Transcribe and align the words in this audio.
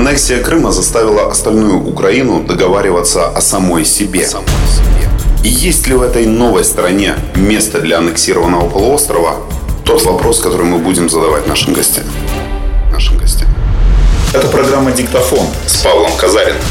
Аннексия 0.00 0.42
Крыма 0.42 0.72
заставила 0.72 1.30
остальную 1.30 1.86
Украину 1.86 2.42
договариваться 2.42 3.28
о 3.28 3.42
самой 3.42 3.84
себе. 3.84 4.26
И 5.44 5.48
есть 5.48 5.86
ли 5.88 5.94
в 5.94 6.00
этой 6.00 6.24
новой 6.24 6.64
стране 6.64 7.16
место 7.34 7.82
для 7.82 7.98
аннексированного 7.98 8.66
полуострова? 8.70 9.36
Тот 9.84 10.02
вопрос, 10.06 10.40
который 10.40 10.64
мы 10.64 10.78
будем 10.78 11.10
задавать 11.10 11.46
нашим 11.46 11.74
гостям. 11.74 12.04
Нашим 12.90 13.18
гостям. 13.18 13.46
Это 14.32 14.48
программа 14.48 14.90
«Диктофон» 14.92 15.46
с 15.66 15.82
Павлом 15.82 16.12
Казариным. 16.18 16.62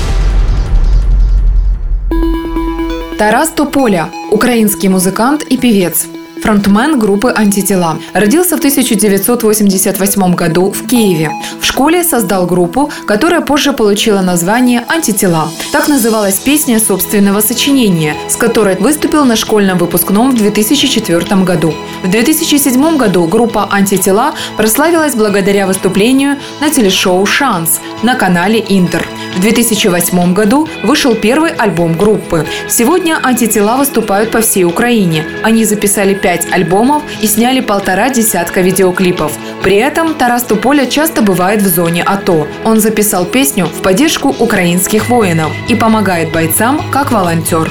Тарас 3.20 3.50
Тополя– 3.50 4.10
украинский 4.32 4.90
музыкант 4.90 5.44
и 5.44 5.56
певец– 5.56 6.08
фронтмен 6.42 7.00
группы 7.00 7.34
«Антитела». 7.36 8.00
Родился 8.14 8.56
в 8.56 8.60
1988 8.60 10.36
году 10.36 10.72
в 10.72 10.88
Киеве. 10.88 11.32
В 11.60 11.66
школе 11.66 12.04
создал 12.04 12.46
группу, 12.46 12.92
которая 13.06 13.42
позже 13.42 13.74
получила 13.74 14.22
название 14.22 14.84
«Антитела». 14.88 15.50
Так 15.72 15.88
называлась 15.88 16.40
песня 16.40 16.80
собственного 16.80 17.42
сочинения, 17.42 18.16
с 18.30 18.36
которой 18.36 18.76
выступил 18.76 19.26
на 19.26 19.36
школьном 19.36 19.78
выпускном 19.78 20.32
в 20.32 20.38
2004 20.38 21.44
году. 21.44 21.74
В 22.04 22.10
2007 22.10 22.98
году 22.98 23.28
группа 23.28 23.68
«Антитела» 23.72 24.34
прославилась 24.58 25.16
благодаря 25.16 25.68
выступлению 25.68 26.38
на 26.62 26.70
телешоу 26.70 27.26
«Шанс» 27.26 27.80
на 28.04 28.16
канале 28.16 28.64
«Интер». 28.70 29.06
В 29.36 29.42
2008 29.42 30.34
году 30.34 30.68
вышел 30.84 31.16
первый 31.16 31.52
альбом 31.52 31.96
группы. 31.98 32.46
Сегодня 32.68 33.20
«Антитела» 33.24 33.78
выступают 33.78 34.32
по 34.32 34.42
всей 34.42 34.66
Украине. 34.66 35.24
Они 35.44 35.66
записали 35.66 36.14
пять 36.14 36.29
пять 36.29 36.47
альбомов 36.53 37.03
и 37.23 37.27
сняли 37.27 37.61
полтора 37.61 38.11
десятка 38.11 38.61
видеоклипов. 38.61 39.33
При 39.63 39.77
этом 39.77 40.15
Тарас 40.15 40.45
Туполя 40.45 40.85
часто 40.85 41.23
бывает 41.23 41.63
в 41.63 41.67
зоне 41.67 42.03
АТО. 42.03 42.47
Он 42.65 42.81
записал 42.81 43.25
песню 43.25 43.65
в 43.65 43.81
поддержку 43.81 44.29
украинских 44.39 45.09
воинов 45.09 45.51
и 45.71 45.75
помогает 45.75 46.31
бойцам 46.31 46.83
как 46.93 47.11
волонтер. 47.11 47.71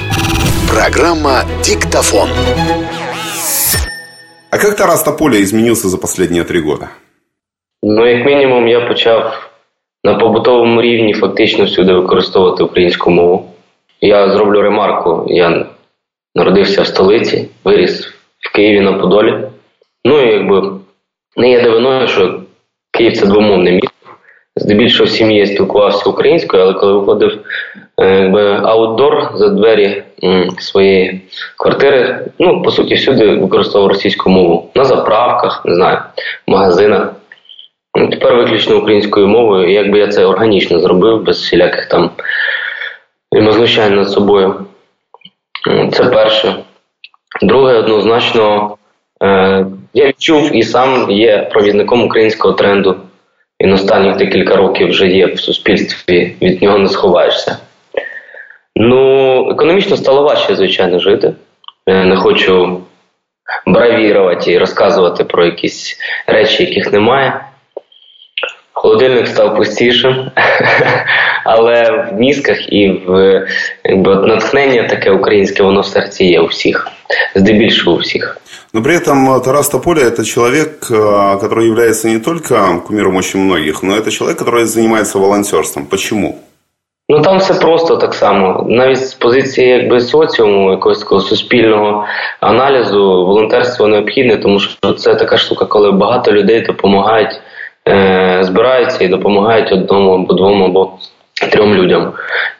Программа 0.67 1.43
«Диктофон». 1.63 2.29
А 4.49 4.57
как 4.57 4.75
Тарас 4.75 5.03
Тополя 5.03 5.39
изменился 5.43 5.87
за 5.87 5.97
последние 5.97 6.43
три 6.43 6.61
года? 6.61 6.89
Ну, 7.83 8.07
як 8.07 8.25
мінімум, 8.25 8.67
я 8.67 8.81
почав 8.81 9.49
на 10.03 10.15
побутовому 10.15 10.81
рівні 10.81 11.13
фактично 11.13 11.65
всюди 11.65 11.93
використовувати 11.93 12.63
українську 12.63 13.11
мову. 13.11 13.45
Я 14.01 14.31
зроблю 14.31 14.61
ремарку. 14.61 15.25
Я 15.27 15.65
народився 16.35 16.81
в 16.81 16.87
столиці, 16.87 17.49
виріс 17.63 18.13
в 18.40 18.52
Києві 18.52 18.80
на 18.80 18.92
Подолі. 18.92 19.34
Ну 20.04 20.20
і 20.20 20.32
якби 20.32 20.70
не 21.36 21.50
є 21.50 21.62
дивиною, 21.62 22.08
що 22.08 22.40
Київ 22.90 23.16
це 23.16 23.26
двомовне 23.26 23.70
місто. 23.70 23.88
Здебільшого 24.56 25.04
в 25.04 25.10
сім'ї 25.10 25.46
спілкувався 25.46 26.10
українською, 26.10 26.62
але 26.62 26.74
коли 26.74 26.92
виходив 26.92 27.38
е, 28.00 28.20
якби, 28.20 28.60
аутдор 28.64 29.30
за 29.34 29.48
двері 29.48 30.02
своєї 30.58 31.20
квартири, 31.56 32.26
ну, 32.38 32.62
по 32.62 32.70
суті, 32.70 32.94
всюди 32.94 33.34
використовував 33.34 33.88
російську 33.88 34.30
мову 34.30 34.70
на 34.74 34.84
заправках, 34.84 35.62
не 35.64 35.74
знаю, 35.74 35.98
в 36.46 36.50
магазинах. 36.50 37.12
Ну, 37.98 38.08
Тепер 38.08 38.36
виключно 38.36 38.78
українською 38.78 39.26
мовою, 39.26 39.72
якби 39.72 39.98
я 39.98 40.08
це 40.08 40.24
органічно 40.24 40.80
зробив, 40.80 41.22
без 41.22 41.38
всіляких 41.38 41.86
там 41.86 42.10
знущань 43.32 43.94
над 43.94 44.10
собою. 44.10 44.54
Це 45.92 46.04
перше. 46.04 46.56
Друге, 47.42 47.74
однозначно, 47.74 48.76
е, 49.22 49.66
я 49.94 50.06
відчув 50.06 50.56
і 50.56 50.62
сам 50.62 51.10
є 51.10 51.48
провідником 51.52 52.02
українського 52.02 52.54
тренду. 52.54 52.96
Він 53.62 53.72
останніх 53.72 54.16
декілька 54.16 54.56
років 54.56 54.88
вже 54.88 55.06
є 55.06 55.26
в 55.26 55.40
суспільстві, 55.40 56.36
від 56.42 56.62
нього 56.62 56.78
не 56.78 56.88
сховаєшся. 56.88 57.58
Ну, 58.76 59.50
економічно 59.50 59.96
стало 59.96 60.22
важче, 60.22 60.56
звичайно, 60.56 60.98
жити. 60.98 61.34
Я 61.86 62.04
не 62.04 62.16
хочу 62.16 62.80
бравірувати 63.66 64.52
і 64.52 64.58
розказувати 64.58 65.24
про 65.24 65.44
якісь 65.44 65.98
речі, 66.26 66.64
яких 66.64 66.92
немає. 66.92 67.40
Холодильник 68.77 69.27
став 69.27 69.55
пустішим, 69.55 70.31
але 71.45 71.91
в 71.91 72.19
мізках 72.19 72.73
і 72.73 72.89
в 73.07 73.41
якби, 73.83 74.15
натхнення 74.15 74.87
таке 74.87 75.11
українське, 75.11 75.63
воно 75.63 75.81
в 75.81 75.85
серці 75.85 76.25
є 76.25 76.39
у 76.39 76.45
всіх, 76.45 76.87
здебільшого 77.35 77.95
у 77.95 77.99
всіх. 77.99 78.37
Но 78.73 78.81
при 78.81 78.95
этом 78.95 79.31
э, 79.31 79.39
Тарас 79.43 79.69
Тополя – 79.69 80.07
это 80.07 80.25
человек, 80.25 80.89
э, 80.89 81.37
который 81.39 81.67
является 81.67 82.09
не 82.09 82.17
только 82.17 82.81
кумиром 82.87 83.15
очень 83.15 83.39
многих, 83.39 83.83
но 83.83 83.95
это 83.95 84.09
человек, 84.09 84.39
который 84.39 84.65
занимается 84.65 85.19
волонтерством. 85.19 85.85
Почему? 85.85 86.39
Ну 87.09 87.21
там 87.21 87.37
все 87.37 87.53
просто 87.53 87.97
так 87.97 88.13
само. 88.13 88.65
Навіть 88.69 89.07
з 89.07 89.13
позиції 89.13 89.67
якби 89.67 89.99
соціуму, 89.99 90.71
якогось 90.71 90.99
такого 90.99 91.21
суспільного 91.21 92.05
аналізу, 92.39 93.03
волонтерство 93.03 93.87
необхідне, 93.87 94.37
тому 94.37 94.59
що 94.59 94.93
це 94.93 95.15
така 95.15 95.37
штука, 95.37 95.65
коли 95.65 95.91
багато 95.91 96.31
людей 96.31 96.61
допомагають 96.61 97.41
Е, 97.88 98.38
збираються 98.40 99.04
і 99.04 99.08
допомагають 99.08 99.72
одному 99.72 100.14
або 100.14 100.34
двом 100.34 100.62
або 100.62 100.92
трьом 101.52 101.74
людям. 101.74 102.12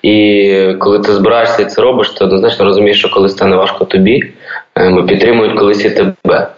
І 0.02 0.74
коли 0.78 0.98
ти 0.98 1.12
збираєшся 1.12 1.62
і 1.62 1.64
це 1.64 1.82
робиш, 1.82 2.10
ти 2.10 2.24
однозначно 2.24 2.64
розумієш, 2.64 2.98
що 2.98 3.10
коли 3.10 3.28
стане 3.28 3.56
важко 3.56 3.84
тобі, 3.84 4.22
е, 4.78 5.02
підтримують 5.08 5.58
колись 5.58 5.84
і 5.84 5.90
тебе. 5.90 6.14
Е, 6.36 6.48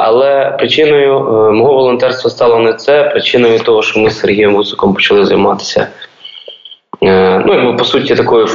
але 0.00 0.54
причиною 0.58 1.20
мого 1.52 1.74
волонтерства 1.74 2.30
стало 2.30 2.58
не 2.58 2.72
це, 2.72 3.02
причиною 3.02 3.58
того, 3.58 3.82
що 3.82 4.00
ми 4.00 4.10
з 4.10 4.18
Сергієм 4.18 4.54
Вусиком 4.54 4.94
почали 4.94 5.24
займатися. 5.24 5.88
Ну, 7.46 7.54
якби 7.54 7.72
по 7.72 7.84
суті, 7.84 8.14
такою 8.14 8.46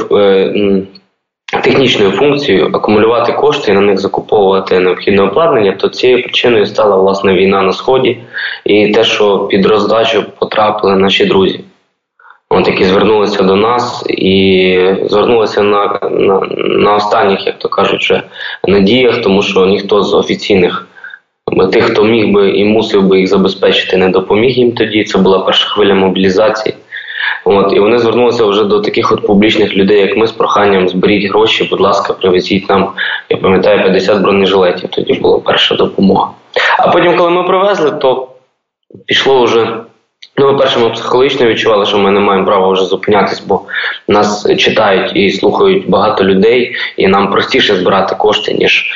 технічною 1.50 2.10
функцією 2.10 2.66
акумулювати 2.66 3.32
кошти 3.32 3.70
і 3.70 3.74
на 3.74 3.80
них 3.80 3.98
закуповувати 3.98 4.80
необхідне 4.80 5.22
обладнання, 5.22 5.72
то 5.72 5.88
цією 5.88 6.22
причиною 6.22 6.66
стала 6.66 6.96
власне 6.96 7.34
війна 7.34 7.62
на 7.62 7.72
сході 7.72 8.18
і 8.64 8.88
те, 8.88 9.04
що 9.04 9.38
під 9.38 9.66
роздачу 9.66 10.24
потрапили 10.38 10.96
наші 10.96 11.24
друзі. 11.24 11.60
От 12.48 12.68
які 12.68 12.84
звернулися 12.84 13.42
до 13.42 13.56
нас 13.56 14.04
і 14.08 14.94
звернулися 15.04 15.62
на 15.62 15.98
на, 16.10 16.40
на 16.58 16.94
останніх, 16.94 17.46
як 17.46 17.58
то 17.58 17.68
кажуть, 17.68 18.00
вже 18.00 18.22
надіях, 18.68 19.22
тому 19.22 19.42
що 19.42 19.66
ніхто 19.66 20.02
з 20.02 20.14
офіційних 20.14 20.86
тих, 21.72 21.84
хто 21.84 22.04
міг 22.04 22.32
би 22.32 22.50
і 22.50 22.64
мусив 22.64 23.08
би 23.08 23.18
їх 23.18 23.28
забезпечити, 23.28 23.96
не 23.96 24.08
допоміг 24.08 24.50
їм 24.50 24.72
тоді. 24.72 25.04
Це 25.04 25.18
була 25.18 25.38
перша 25.38 25.68
хвиля 25.68 25.94
мобілізації. 25.94 26.74
От, 27.52 27.72
І 27.72 27.80
вони 27.80 27.98
звернулися 27.98 28.46
вже 28.46 28.64
до 28.64 28.80
таких 28.80 29.12
от 29.12 29.26
публічних 29.26 29.74
людей, 29.74 30.00
як 30.00 30.16
ми, 30.16 30.26
з 30.26 30.32
проханням 30.32 30.88
зберіть 30.88 31.30
гроші, 31.30 31.68
будь 31.70 31.80
ласка, 31.80 32.12
привезіть 32.12 32.68
нам, 32.68 32.92
я 33.28 33.36
пам'ятаю, 33.36 33.82
50 33.82 34.22
бронежилетів. 34.22 34.88
Тоді 34.90 35.14
була 35.14 35.38
перша 35.38 35.74
допомога. 35.74 36.30
А 36.78 36.88
потім, 36.90 37.16
коли 37.16 37.30
ми 37.30 37.42
привезли, 37.42 37.90
то 37.90 38.28
пішло 39.06 39.44
вже. 39.44 39.76
Ну, 40.36 40.52
ми 40.52 40.58
перше, 40.58 40.88
психологічно 40.88 41.46
відчували, 41.46 41.86
що 41.86 41.98
ми 41.98 42.10
не 42.10 42.20
маємо 42.20 42.46
права 42.46 42.72
вже 42.72 42.84
зупинятись, 42.84 43.40
бо 43.40 43.62
нас 44.08 44.46
читають 44.58 45.12
і 45.14 45.30
слухають 45.30 45.88
багато 45.88 46.24
людей, 46.24 46.76
і 46.96 47.08
нам 47.08 47.30
простіше 47.30 47.76
збирати 47.76 48.14
кошти, 48.14 48.54
ніж 48.54 48.86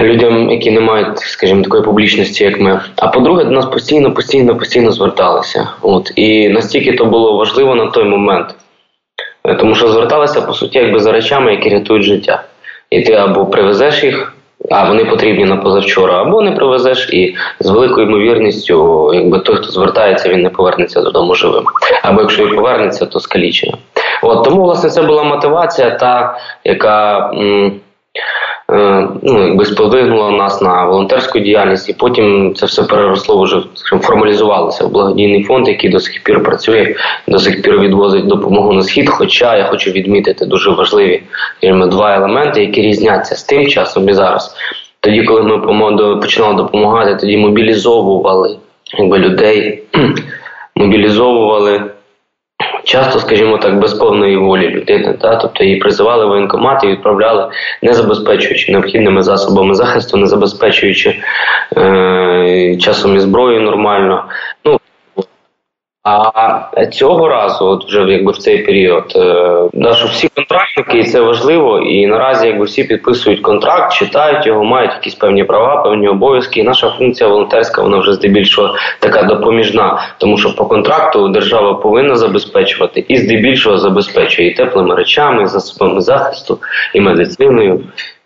людям, 0.00 0.50
які 0.50 0.70
не 0.70 0.80
мають, 0.80 1.18
скажімо, 1.18 1.62
такої 1.62 1.82
публічності, 1.82 2.44
як 2.44 2.60
ми. 2.60 2.80
А 2.96 3.08
по-друге, 3.08 3.44
до 3.44 3.50
нас 3.50 3.66
постійно, 3.66 4.14
постійно, 4.14 4.56
постійно 4.56 4.92
зверталися. 4.92 5.68
От 5.82 6.12
і 6.16 6.48
настільки 6.48 6.92
то 6.92 7.04
було 7.04 7.36
важливо 7.36 7.74
на 7.74 7.86
той 7.86 8.04
момент, 8.04 8.54
е, 9.44 9.54
тому 9.54 9.74
що 9.74 9.88
зверталися 9.88 10.42
по 10.42 10.54
суті, 10.54 10.78
якби 10.78 11.00
за 11.00 11.12
речами, 11.12 11.52
які 11.52 11.70
рятують 11.70 12.04
життя. 12.04 12.42
І 12.90 13.00
ти 13.00 13.12
або 13.12 13.46
привезеш 13.46 14.04
їх. 14.04 14.30
А 14.70 14.88
вони 14.88 15.04
потрібні 15.04 15.44
на 15.44 15.56
позавчора, 15.56 16.20
або 16.22 16.42
не 16.42 16.52
привезеш, 16.52 17.10
і 17.12 17.36
з 17.60 17.70
великою 17.70 18.06
ймовірністю, 18.06 19.10
якби 19.14 19.38
той, 19.38 19.56
хто 19.56 19.66
звертається, 19.70 20.28
він 20.28 20.42
не 20.42 20.50
повернеться 20.50 21.00
додому 21.00 21.34
живим. 21.34 21.64
Або 22.02 22.20
якщо 22.20 22.42
і 22.42 22.54
повернеться, 22.54 23.06
то 23.06 23.20
скалічено. 23.20 23.78
От 24.22 24.44
тому, 24.44 24.62
власне, 24.62 24.90
це 24.90 25.02
була 25.02 25.22
мотивація, 25.22 25.90
та 25.90 26.38
яка 26.64 27.30
м, 27.34 27.72
ну, 29.22 29.46
якби 29.46 29.64
сподвигнула 29.64 30.30
нас 30.30 30.62
на 30.62 30.84
волонтерську 30.84 31.38
діяльність, 31.38 31.88
і 31.88 31.92
потім 31.92 32.54
це 32.54 32.66
все 32.66 32.82
переросло 32.82 33.42
вже 33.42 33.62
формалізувалося 34.02 34.84
в 34.84 34.90
благодійний 34.90 35.44
фонд, 35.44 35.68
який 35.68 35.90
до 35.90 36.00
сих 36.00 36.22
пір 36.22 36.42
працює, 36.42 36.94
до 37.28 37.38
сих 37.38 37.62
пір 37.62 37.78
відвозить 37.78 38.26
допомогу 38.26 38.72
на 38.72 38.82
схід. 38.82 39.08
Хоча 39.08 39.56
я 39.56 39.64
хочу 39.64 39.90
відмітити 39.90 40.46
дуже 40.46 40.70
важливі 40.70 41.22
скажімо, 41.58 41.86
два 41.86 42.14
елементи, 42.14 42.60
які 42.60 42.82
різняться 42.82 43.36
з 43.36 43.42
тим 43.42 43.66
часом 43.66 44.08
і 44.08 44.12
зараз. 44.12 44.56
Тоді, 45.00 45.22
коли 45.22 45.42
ми 45.42 46.16
починали 46.16 46.54
допомагати, 46.54 47.16
тоді 47.16 47.36
мобілізовували 47.36 48.56
якби, 48.98 49.18
людей, 49.18 49.82
мобілізовували 50.76 51.82
часто, 52.94 53.20
скажімо 53.20 53.58
так, 53.58 53.78
без 53.78 53.94
повної 53.94 54.36
волі 54.36 54.68
людини. 54.68 55.14
Та? 55.20 55.36
Тобто 55.36 55.64
її 55.64 55.76
призивали 55.76 56.26
воєнкомат 56.26 56.84
і 56.84 56.86
відправляли, 56.86 57.48
не 57.82 57.94
забезпечуючи 57.94 58.72
необхідними 58.72 59.22
засобами 59.22 59.74
захисту, 59.74 60.16
не 60.16 60.26
забезпечуючи 60.26 61.16
е, 61.76 62.76
часом 62.80 63.16
і 63.16 63.20
зброю 63.20 63.60
нормально. 63.60 64.24
Ну, 64.64 64.80
А 66.04 66.86
цього 66.86 67.28
разу, 67.28 67.66
от 67.66 67.84
вже 67.84 68.00
якби 68.00 68.32
в 68.32 68.38
цей 68.38 68.58
період, 68.58 69.12
е, 69.16 69.94
що 69.94 70.06
всі 70.06 70.28
контрактники, 70.34 70.98
і 70.98 71.04
це 71.04 71.20
важливо, 71.20 71.78
і 71.78 72.06
наразі 72.06 72.46
якби 72.46 72.64
всі 72.64 72.84
підписують 72.84 73.40
контракт, 73.40 73.92
читають 73.92 74.46
його, 74.46 74.64
мають 74.64 74.92
якісь 74.92 75.14
певні 75.14 75.44
права, 75.44 75.82
певні 75.82 76.08
обов'язки. 76.08 76.60
І 76.60 76.62
наша 76.62 76.90
функція 76.90 77.28
волонтерська, 77.28 77.82
вона 77.82 77.98
вже 77.98 78.12
здебільшого 78.12 78.74
така 79.00 79.22
допоміжна, 79.22 79.98
тому 80.18 80.38
що 80.38 80.56
по 80.56 80.66
контракту 80.66 81.28
держава 81.28 81.74
повинна 81.74 82.16
забезпечувати 82.16 83.04
і 83.08 83.16
здебільшого 83.16 83.78
забезпечує 83.78 84.48
і 84.48 84.54
теплими 84.54 84.94
речами, 84.94 85.46
засобами 85.46 86.00
захисту, 86.00 86.58
і 86.94 87.00
медициною. 87.00 87.80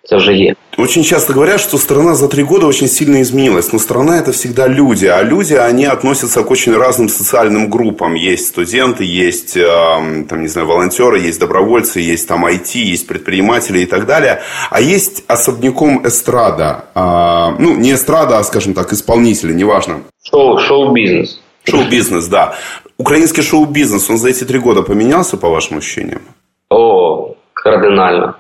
Это 0.05 0.17
уже 0.17 0.33
есть. 0.33 0.68
Очень 0.79 1.03
часто 1.03 1.33
говорят, 1.33 1.61
что 1.61 1.77
страна 1.77 2.15
за 2.15 2.29
три 2.29 2.45
года 2.45 2.69
очень 2.69 2.87
сильно 2.87 3.21
изменилась. 3.21 3.73
Но 3.73 3.81
страна 3.81 4.21
это 4.21 4.31
всегда 4.31 4.69
люди. 4.69 5.07
А 5.07 5.25
люди, 5.25 5.55
они 5.55 5.85
относятся 5.85 6.45
к 6.45 6.51
очень 6.53 6.73
разным 6.73 7.09
социальным 7.09 7.69
группам. 7.69 8.15
Есть 8.15 8.47
студенты, 8.47 9.03
есть, 9.03 9.55
там, 9.55 10.41
не 10.41 10.47
знаю, 10.47 10.69
волонтеры, 10.69 11.19
есть 11.19 11.41
добровольцы, 11.41 11.99
есть 11.99 12.29
там 12.29 12.47
IT, 12.47 12.79
есть 12.79 13.09
предприниматели 13.09 13.81
и 13.81 13.87
так 13.87 14.07
далее. 14.07 14.41
А 14.71 14.81
есть 14.81 15.25
особняком 15.27 16.07
эстрада. 16.07 16.85
А, 16.95 17.57
ну, 17.59 17.75
не 17.75 17.95
эстрада, 17.95 18.39
а, 18.39 18.45
скажем 18.45 18.73
так, 18.73 18.93
исполнители, 18.93 19.53
неважно. 19.53 20.03
Шоу, 20.23 20.59
шоу-бизнес. 20.59 21.41
Шоу-бизнес, 21.65 22.29
да. 22.29 22.55
Украинский 22.99 23.43
шоу-бизнес, 23.43 24.09
он 24.11 24.17
за 24.17 24.29
эти 24.29 24.45
три 24.45 24.61
года 24.61 24.83
поменялся, 24.83 25.37
по 25.37 25.49
вашим 25.51 25.79
ощущениям? 25.79 26.23
О, 26.71 27.35
кардинально. 27.53 28.37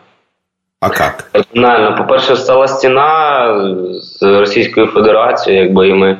А 0.80 0.86
як? 0.86 1.24
Кардинально. 1.32 1.96
По-перше, 1.96 2.36
стала 2.36 2.68
стіна 2.68 3.54
з 4.00 4.22
Російською 4.22 4.86
Федерацією, 4.86 5.64
якби 5.64 5.88
і 5.88 5.94
ми, 5.94 6.18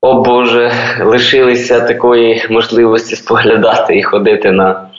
о 0.00 0.22
Боже, 0.22 0.72
лишилися 1.00 1.80
такої 1.80 2.46
можливості 2.50 3.16
споглядати 3.16 3.98
і 3.98 4.02
ходити 4.02 4.50
на 4.52 4.90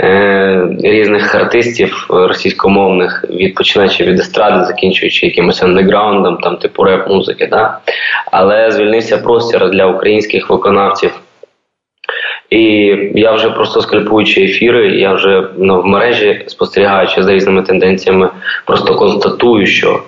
е, 0.00 0.68
різних 0.82 1.34
артистів 1.34 2.06
російськомовних, 2.10 3.24
від 3.30 3.54
починаючи 3.54 4.04
від 4.04 4.20
естради, 4.20 4.64
закінчуючи 4.64 5.26
якимось 5.26 5.62
андеграундом, 5.62 6.36
там 6.36 6.56
типу 6.56 6.84
реп-музики. 6.84 7.46
Да? 7.46 7.78
Але 8.32 8.70
звільнився 8.70 9.18
простір 9.18 9.70
для 9.70 9.86
українських 9.86 10.50
виконавців. 10.50 11.21
І 12.52 12.98
я 13.14 13.32
вже 13.32 13.50
просто 13.50 13.80
скальпуючи 13.80 14.44
ефіри, 14.44 14.88
я 14.88 15.12
вже 15.12 15.48
ну, 15.58 15.80
в 15.80 15.86
мережі 15.86 16.44
спостерігаючи 16.46 17.22
за 17.22 17.32
різними 17.32 17.62
тенденціями, 17.62 18.28
просто 18.66 18.94
констатую, 18.94 19.66
що 19.66 20.00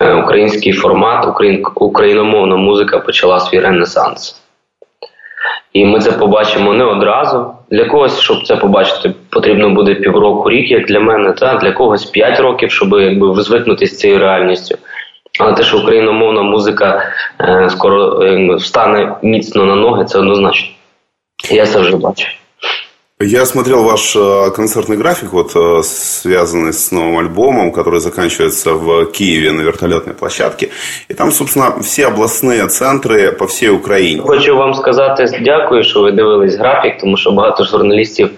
е, 0.00 0.14
український 0.14 0.72
формат, 0.72 1.26
україн, 1.26 1.64
україномовна 1.74 2.56
музика 2.56 2.98
почала 2.98 3.40
свій 3.40 3.60
ренесанс. 3.60 4.42
І 5.72 5.84
ми 5.84 6.00
це 6.00 6.12
побачимо 6.12 6.72
не 6.72 6.84
одразу. 6.84 7.46
Для 7.70 7.84
когось, 7.84 8.20
щоб 8.20 8.46
це 8.46 8.56
побачити, 8.56 9.14
потрібно 9.30 9.70
буде 9.70 9.94
півроку 9.94 10.50
рік, 10.50 10.70
як 10.70 10.86
для 10.86 11.00
мене, 11.00 11.32
та 11.32 11.54
для 11.54 11.72
когось 11.72 12.04
п'ять 12.04 12.40
років, 12.40 12.70
щоб 12.70 12.92
якби 12.92 13.42
звикнутися 13.42 13.94
з 13.94 13.98
цією 13.98 14.18
реальністю. 14.18 14.78
Але 15.40 15.52
те, 15.52 15.62
що 15.62 15.78
україномовна 15.78 16.42
музика 16.42 17.02
е, 17.40 17.66
скоро 17.70 18.26
якби, 18.26 18.56
встане 18.56 19.14
міцно 19.22 19.64
на 19.64 19.74
ноги, 19.74 20.04
це 20.04 20.18
однозначно. 20.18 20.68
Я 21.49 21.65
тоже 21.65 21.97
бачу. 21.97 22.27
Я 23.21 23.45
смотрел 23.45 23.83
ваш 23.83 24.13
э, 24.15 24.51
концертный 24.53 24.97
график, 24.97 25.31
вот 25.31 25.55
э, 25.55 25.83
связанный 25.83 26.73
с 26.73 26.91
новым 26.91 27.19
альбомом, 27.19 27.71
который 27.71 28.01
заканчивается 28.01 28.73
в 28.73 29.05
Киеве 29.05 29.51
на 29.51 29.63
вертолетной 29.63 30.13
площадке. 30.13 30.67
І 31.09 31.13
там, 31.13 31.31
собственно, 31.31 31.75
всі 31.79 32.05
обласні 32.05 32.67
центри 32.67 33.31
по 33.31 33.45
всій 33.45 33.69
Україні. 33.69 34.21
Хочу 34.21 34.57
вам 34.57 34.73
сказати 34.73 35.25
дякую, 35.41 35.83
що 35.83 36.01
ви 36.01 36.11
дивились 36.11 36.55
графік, 36.55 36.97
тому 36.97 37.17
що 37.17 37.31
багато 37.31 37.63
журналістів 37.63 38.29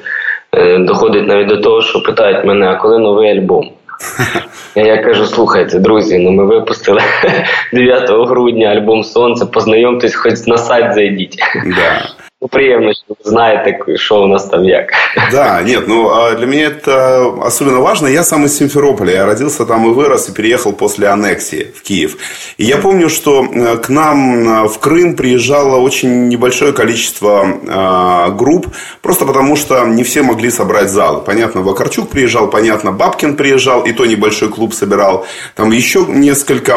е, 0.53 0.77
доходить 0.77 1.27
навіть 1.27 1.47
до 1.47 1.57
того, 1.57 1.81
що 1.81 2.03
питають 2.03 2.45
мене, 2.45 2.67
а 2.67 2.75
коли 2.75 2.99
новий 2.99 3.31
альбом? 3.31 3.71
Я 4.75 4.97
кажу, 4.97 5.25
слухайте, 5.25 5.79
друзі, 5.79 6.17
ну 6.17 6.31
ми 6.31 6.45
випустили 6.45 7.01
9 7.73 8.09
грудня 8.09 8.67
альбом 8.67 9.03
Сонце, 9.03 9.45
познайомтесь, 9.45 10.15
хоч 10.15 10.33
на 10.47 10.57
сайт 10.57 10.93
зайдіть. 10.93 11.37
Да. 11.65 12.20
Ну, 12.42 12.48
приємно, 12.48 12.92
що 12.92 13.14
знаєте, 13.24 13.78
що 13.96 14.22
у 14.22 14.26
нас 14.26 14.46
там 14.46 14.64
як. 14.64 14.92
Да, 15.30 15.62
нет, 15.62 15.88
ну 15.88 16.08
а 16.08 16.34
для 16.34 16.46
меня 16.46 16.66
это 16.66 17.46
особенно 17.46 17.80
важно. 17.80 18.08
Я 18.08 18.24
сам 18.24 18.44
из 18.44 18.56
Симферополя, 18.56 19.10
я 19.10 19.26
родился 19.26 19.64
там 19.64 19.86
и 19.86 19.94
вырос, 19.94 20.28
и 20.28 20.32
переехал 20.32 20.72
после 20.72 21.08
аннексии 21.08 21.66
в 21.74 21.82
Киев. 21.82 22.16
И 22.58 22.64
я 22.64 22.76
помню, 22.76 23.08
что 23.08 23.44
э, 23.44 23.76
к 23.76 23.88
нам 23.88 24.48
э, 24.48 24.68
в 24.68 24.78
Крым 24.80 25.14
приезжало 25.14 25.76
очень 25.76 26.28
небольшое 26.28 26.72
количество 26.72 27.44
э, 27.44 28.36
групп, 28.36 28.66
просто 29.02 29.24
потому 29.24 29.56
что 29.56 29.86
не 29.86 30.02
все 30.02 30.22
могли 30.22 30.50
собрать 30.50 30.88
зал. 30.88 31.24
Понятно, 31.24 31.62
Вакарчук 31.62 32.08
приезжал, 32.08 32.50
понятно, 32.50 32.90
Бабкин 32.90 33.36
приезжал, 33.36 33.82
и 33.82 33.92
то 33.92 34.06
небольшой 34.06 34.48
клуб 34.48 34.74
собирал. 34.74 35.24
Там 35.54 35.70
еще 35.70 36.04
несколько 36.08 36.72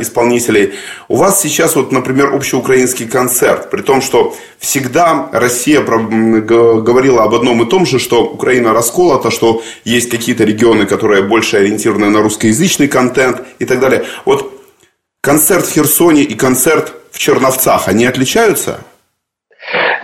исполнителей. 0.00 0.74
У 1.08 1.16
вас 1.16 1.40
сейчас, 1.40 1.76
вот, 1.76 1.92
например, 1.92 2.34
общеукраинский 2.34 3.08
концерт, 3.08 3.70
при 3.70 3.82
том, 3.82 4.00
что 4.00 4.34
всегда 4.58 5.07
Россия 5.32 5.80
говорила 5.80 7.24
об 7.24 7.34
одном 7.34 7.62
и 7.62 7.70
том 7.70 7.86
же, 7.86 7.98
что 7.98 8.24
Украина 8.24 8.72
расколота, 8.72 9.30
что 9.30 9.62
есть 9.84 10.10
какие-то 10.10 10.44
регионы, 10.44 10.86
которые 10.86 11.22
больше 11.22 11.56
ориентированы 11.58 12.10
на 12.10 12.22
русскоязычный 12.22 12.88
контент 12.88 13.42
и 13.60 13.64
так 13.64 13.80
далее. 13.80 14.04
Вот 14.24 14.52
концерт 15.20 15.66
в 15.66 15.72
Херсоне 15.72 16.22
и 16.22 16.34
концерт 16.34 16.92
в 17.12 17.18
Черновцах, 17.18 17.88
они 17.88 18.06
отличаются? 18.08 18.76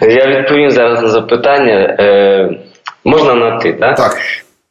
Я 0.01 0.27
відповім 0.27 0.71
зараз 0.71 1.03
на 1.03 1.09
запитання. 1.09 1.97
Е, 2.01 2.51
Можна 3.05 3.35
на 3.35 3.59
ти, 3.59 3.73
так? 3.73 3.97
Так. 3.97 4.17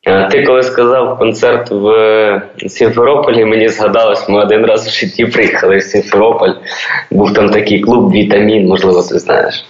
Е, 0.08 0.28
ти 0.32 0.44
коли 0.44 0.64
сказав 0.64 1.18
концерт 1.18 1.72
в 1.72 2.42
Сімферополі, 2.68 3.46
мені 3.46 3.68
згадалось, 3.68 4.30
ми 4.30 4.42
один 4.42 4.66
раз 4.66 4.88
в 4.88 4.92
житті 4.92 5.26
приїхали 5.26 5.78
в 5.78 5.84
Сімферополь. 5.84 6.52
Був 7.12 7.34
там 7.34 7.50
такий 7.50 7.80
клуб 7.80 8.12
Вітамін, 8.12 8.68
можливо, 8.68 9.02
ти 9.02 9.20
знаєш. 9.20 9.66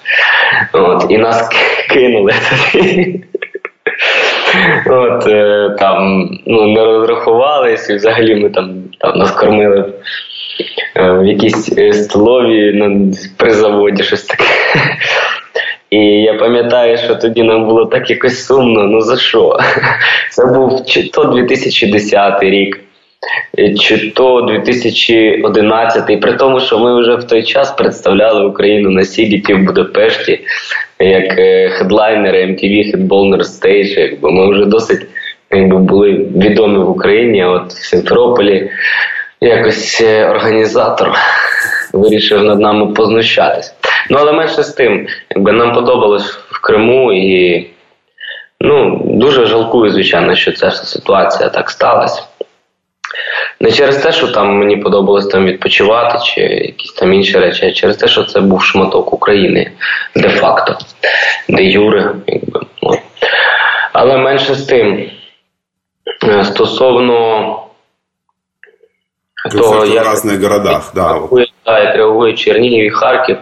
От, 0.73 1.05
І 1.09 1.17
нас 1.17 1.49
кинули. 1.89 2.33
От, 4.89 5.27
е, 5.27 5.69
там 5.79 6.29
ну, 6.45 6.67
не 6.67 6.83
розрахувались, 6.83 7.89
і 7.89 7.95
взагалі 7.95 8.35
ми 8.35 8.49
там 8.49 8.83
там 8.99 9.17
нас 9.17 9.31
кормили 9.31 9.93
е, 10.95 11.11
в 11.11 11.25
якійсь 11.25 11.65
столові 12.03 12.71
ну, 12.75 13.11
при 13.37 13.51
заводі 13.51 14.03
щось 14.03 14.23
таке. 14.23 14.43
І 15.93 16.21
я 16.21 16.33
пам'ятаю, 16.33 16.97
що 16.97 17.15
тоді 17.15 17.43
нам 17.43 17.65
було 17.65 17.85
так 17.85 18.09
якось 18.09 18.45
сумно. 18.45 18.83
Ну 18.83 19.01
за 19.01 19.17
що? 19.17 19.59
Це 20.31 20.45
був 20.45 20.85
чи 20.85 21.09
то 21.09 21.23
2010 21.23 22.43
рік, 22.43 22.79
чи 23.79 24.11
то 24.11 24.41
2011, 24.41 26.21
при 26.21 26.33
тому, 26.33 26.59
що 26.59 26.79
ми 26.79 27.01
вже 27.01 27.15
в 27.15 27.23
той 27.23 27.43
час 27.43 27.71
представляли 27.71 28.45
Україну 28.45 28.89
на 28.89 29.03
Сігіті 29.03 29.53
в 29.53 29.63
Будапешті 29.63 30.39
як 30.99 31.39
е, 31.39 31.69
хедлайнери 31.69 32.45
MTV 32.45 32.95
Headballer 32.95 33.39
Stage. 33.39 33.99
Якби 33.99 34.31
ми 34.31 34.51
вже 34.51 34.65
досить 34.65 35.01
якби, 35.51 35.77
були 35.77 36.11
відомі 36.35 36.77
в 36.77 36.89
Україні. 36.89 37.41
а 37.41 37.49
От 37.49 37.73
в 37.73 37.85
Симферополі 37.85 38.69
якось 39.41 40.01
е, 40.01 40.29
організатор 40.29 41.11
вирішив 41.93 42.43
над 42.43 42.59
нами 42.59 42.93
познущатись. 42.93 43.75
Ну, 44.09 44.17
але 44.21 44.31
менше 44.31 44.63
з 44.63 44.69
тим, 44.69 45.07
якби 45.29 45.51
нам 45.51 45.73
подобалось 45.73 46.31
в 46.31 46.61
Криму 46.61 47.13
і 47.13 47.67
ну, 48.59 49.01
дуже 49.05 49.45
жалкую, 49.45 49.91
звичайно, 49.91 50.35
що 50.35 50.51
ця 50.51 50.71
ситуація 50.71 51.49
так 51.49 51.69
сталася. 51.69 52.23
Не 53.59 53.71
через 53.71 53.97
те, 53.97 54.11
що 54.11 54.27
там 54.27 54.57
мені 54.57 54.77
подобалось 54.77 55.27
там 55.27 55.45
відпочивати 55.45 56.17
чи 56.23 56.41
якісь 56.41 56.91
там 56.91 57.13
інші 57.13 57.39
речі, 57.39 57.65
а 57.65 57.71
через 57.71 57.97
те, 57.97 58.07
що 58.07 58.23
це 58.23 58.39
був 58.39 58.63
шматок 58.63 59.13
України 59.13 59.71
де-факто, 60.15 60.77
де 61.49 61.63
Юре, 61.63 62.15
якби. 62.27 62.59
Ну. 62.81 62.97
Але 63.93 64.17
менше 64.17 64.55
з 64.55 64.63
тим, 64.63 65.09
е, 66.29 66.43
стосовно 66.43 67.62
того, 69.51 69.85
як 69.85 70.05
в 70.05 70.11
різних 70.11 70.41
городах, 70.41 70.91
да. 70.95 71.19
як 71.65 71.95
реагує 71.95 72.33
Чернігів 72.33 72.85
і 72.85 72.89
Харків. 72.89 73.37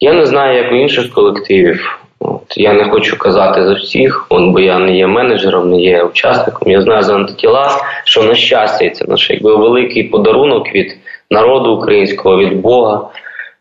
Я 0.00 0.12
не 0.12 0.26
знаю, 0.26 0.62
як 0.62 0.72
у 0.72 0.74
інших 0.74 1.10
колективів. 1.10 1.98
От, 2.20 2.42
Я 2.56 2.72
не 2.72 2.84
хочу 2.84 3.18
казати 3.18 3.62
за 3.62 3.74
всіх, 3.74 4.26
от, 4.28 4.52
бо 4.52 4.60
я 4.60 4.78
не 4.78 4.96
є 4.96 5.06
менеджером, 5.06 5.70
не 5.70 5.80
є 5.80 6.02
учасником. 6.02 6.70
Я 6.70 6.80
знаю 6.80 7.02
за 7.02 7.14
антитіла, 7.14 7.70
що 8.04 8.22
на 8.22 8.34
щастя, 8.34 8.84
і 8.84 8.90
це 8.90 9.04
наш 9.08 9.30
якби 9.30 9.56
великий 9.56 10.04
подарунок 10.04 10.74
від 10.74 10.96
народу 11.30 11.72
українського, 11.72 12.38
від 12.38 12.60
Бога. 12.60 13.08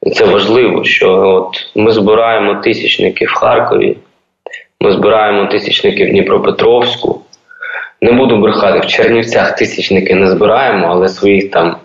І 0.03 0.09
це 0.09 0.25
важливо, 0.25 0.83
що 0.83 1.12
от 1.12 1.71
ми 1.75 1.91
збираємо 1.91 2.55
тисячники 2.55 3.25
в 3.25 3.33
Харкові, 3.33 3.97
ми 4.81 4.91
збираємо 4.91 5.45
тисячники 5.45 6.05
в 6.05 6.09
Дніпропетровську. 6.09 7.21
Не 8.01 8.11
буду 8.11 8.37
брехати, 8.37 8.79
в 8.79 8.85
Чернівцях 8.85 9.55
тисячники 9.55 10.15
не 10.15 10.29
збираємо, 10.29 10.87
але 10.89 11.07
своїх 11.07 11.51
там 11.51 11.77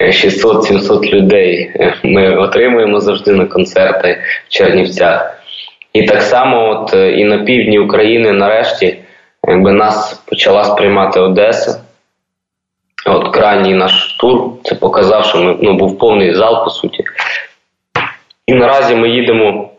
600-700 0.00 1.10
людей 1.10 1.70
ми 2.02 2.36
отримуємо 2.36 3.00
завжди 3.00 3.32
на 3.32 3.46
концерти 3.46 4.18
в 4.48 4.48
Чернівцях. 4.48 5.36
І 5.92 6.02
так 6.02 6.22
само, 6.22 6.68
от 6.68 6.94
е, 6.94 7.12
і 7.12 7.24
на 7.24 7.38
півдні 7.38 7.78
України 7.78 8.32
нарешті 8.32 8.98
якби 9.48 9.72
нас 9.72 10.14
почала 10.14 10.64
сприймати 10.64 11.20
Одеса. 11.20 11.80
От 13.06 13.34
крайній 13.34 13.74
наш 13.74 14.16
тур 14.20 14.52
це 14.64 14.74
показав, 14.74 15.24
що 15.24 15.38
ми 15.38 15.56
ну, 15.62 15.74
був 15.74 15.98
повний 15.98 16.34
зал 16.34 16.64
по 16.64 16.70
суті. 16.70 17.04
І 18.46 18.54
наразі 18.54 18.94
ми 18.94 19.08
їдемо 19.08 19.70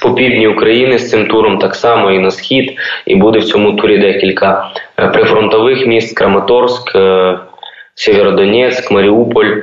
по 0.00 0.14
півдні 0.14 0.48
України 0.48 0.98
з 0.98 1.10
цим 1.10 1.26
туром 1.26 1.58
так 1.58 1.74
само 1.74 2.10
і 2.10 2.18
на 2.18 2.30
схід, 2.30 2.72
і 3.06 3.14
буде 3.14 3.38
в 3.38 3.44
цьому 3.44 3.72
турі 3.72 3.98
декілька 3.98 4.70
е, 4.98 5.08
прифронтових 5.08 5.86
міст: 5.86 6.18
Краматорськ, 6.18 6.96
е, 6.96 7.38
Сєвєродонецьк, 7.94 8.90
Маріуполь. 8.90 9.54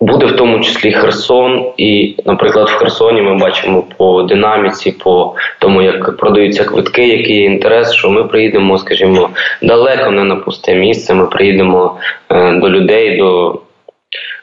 Буде 0.00 0.26
в 0.26 0.36
тому 0.36 0.60
числі 0.60 0.92
Херсон, 0.92 1.72
і, 1.76 2.14
наприклад, 2.24 2.68
в 2.68 2.72
Херсоні 2.72 3.22
ми 3.22 3.34
бачимо 3.34 3.84
по 3.96 4.22
динаміці, 4.22 4.92
по 4.92 5.34
тому, 5.58 5.82
як 5.82 6.16
продаються 6.16 6.64
квитки, 6.64 7.08
який 7.08 7.36
є 7.36 7.44
інтерес, 7.44 7.92
що 7.92 8.10
ми 8.10 8.24
приїдемо, 8.24 8.78
скажімо, 8.78 9.30
далеко 9.62 10.10
не 10.10 10.24
на 10.24 10.36
пусте 10.36 10.74
місце. 10.74 11.14
Ми 11.14 11.26
приїдемо 11.26 11.98
е, 12.30 12.52
до 12.52 12.70
людей, 12.70 13.16
до 13.16 13.60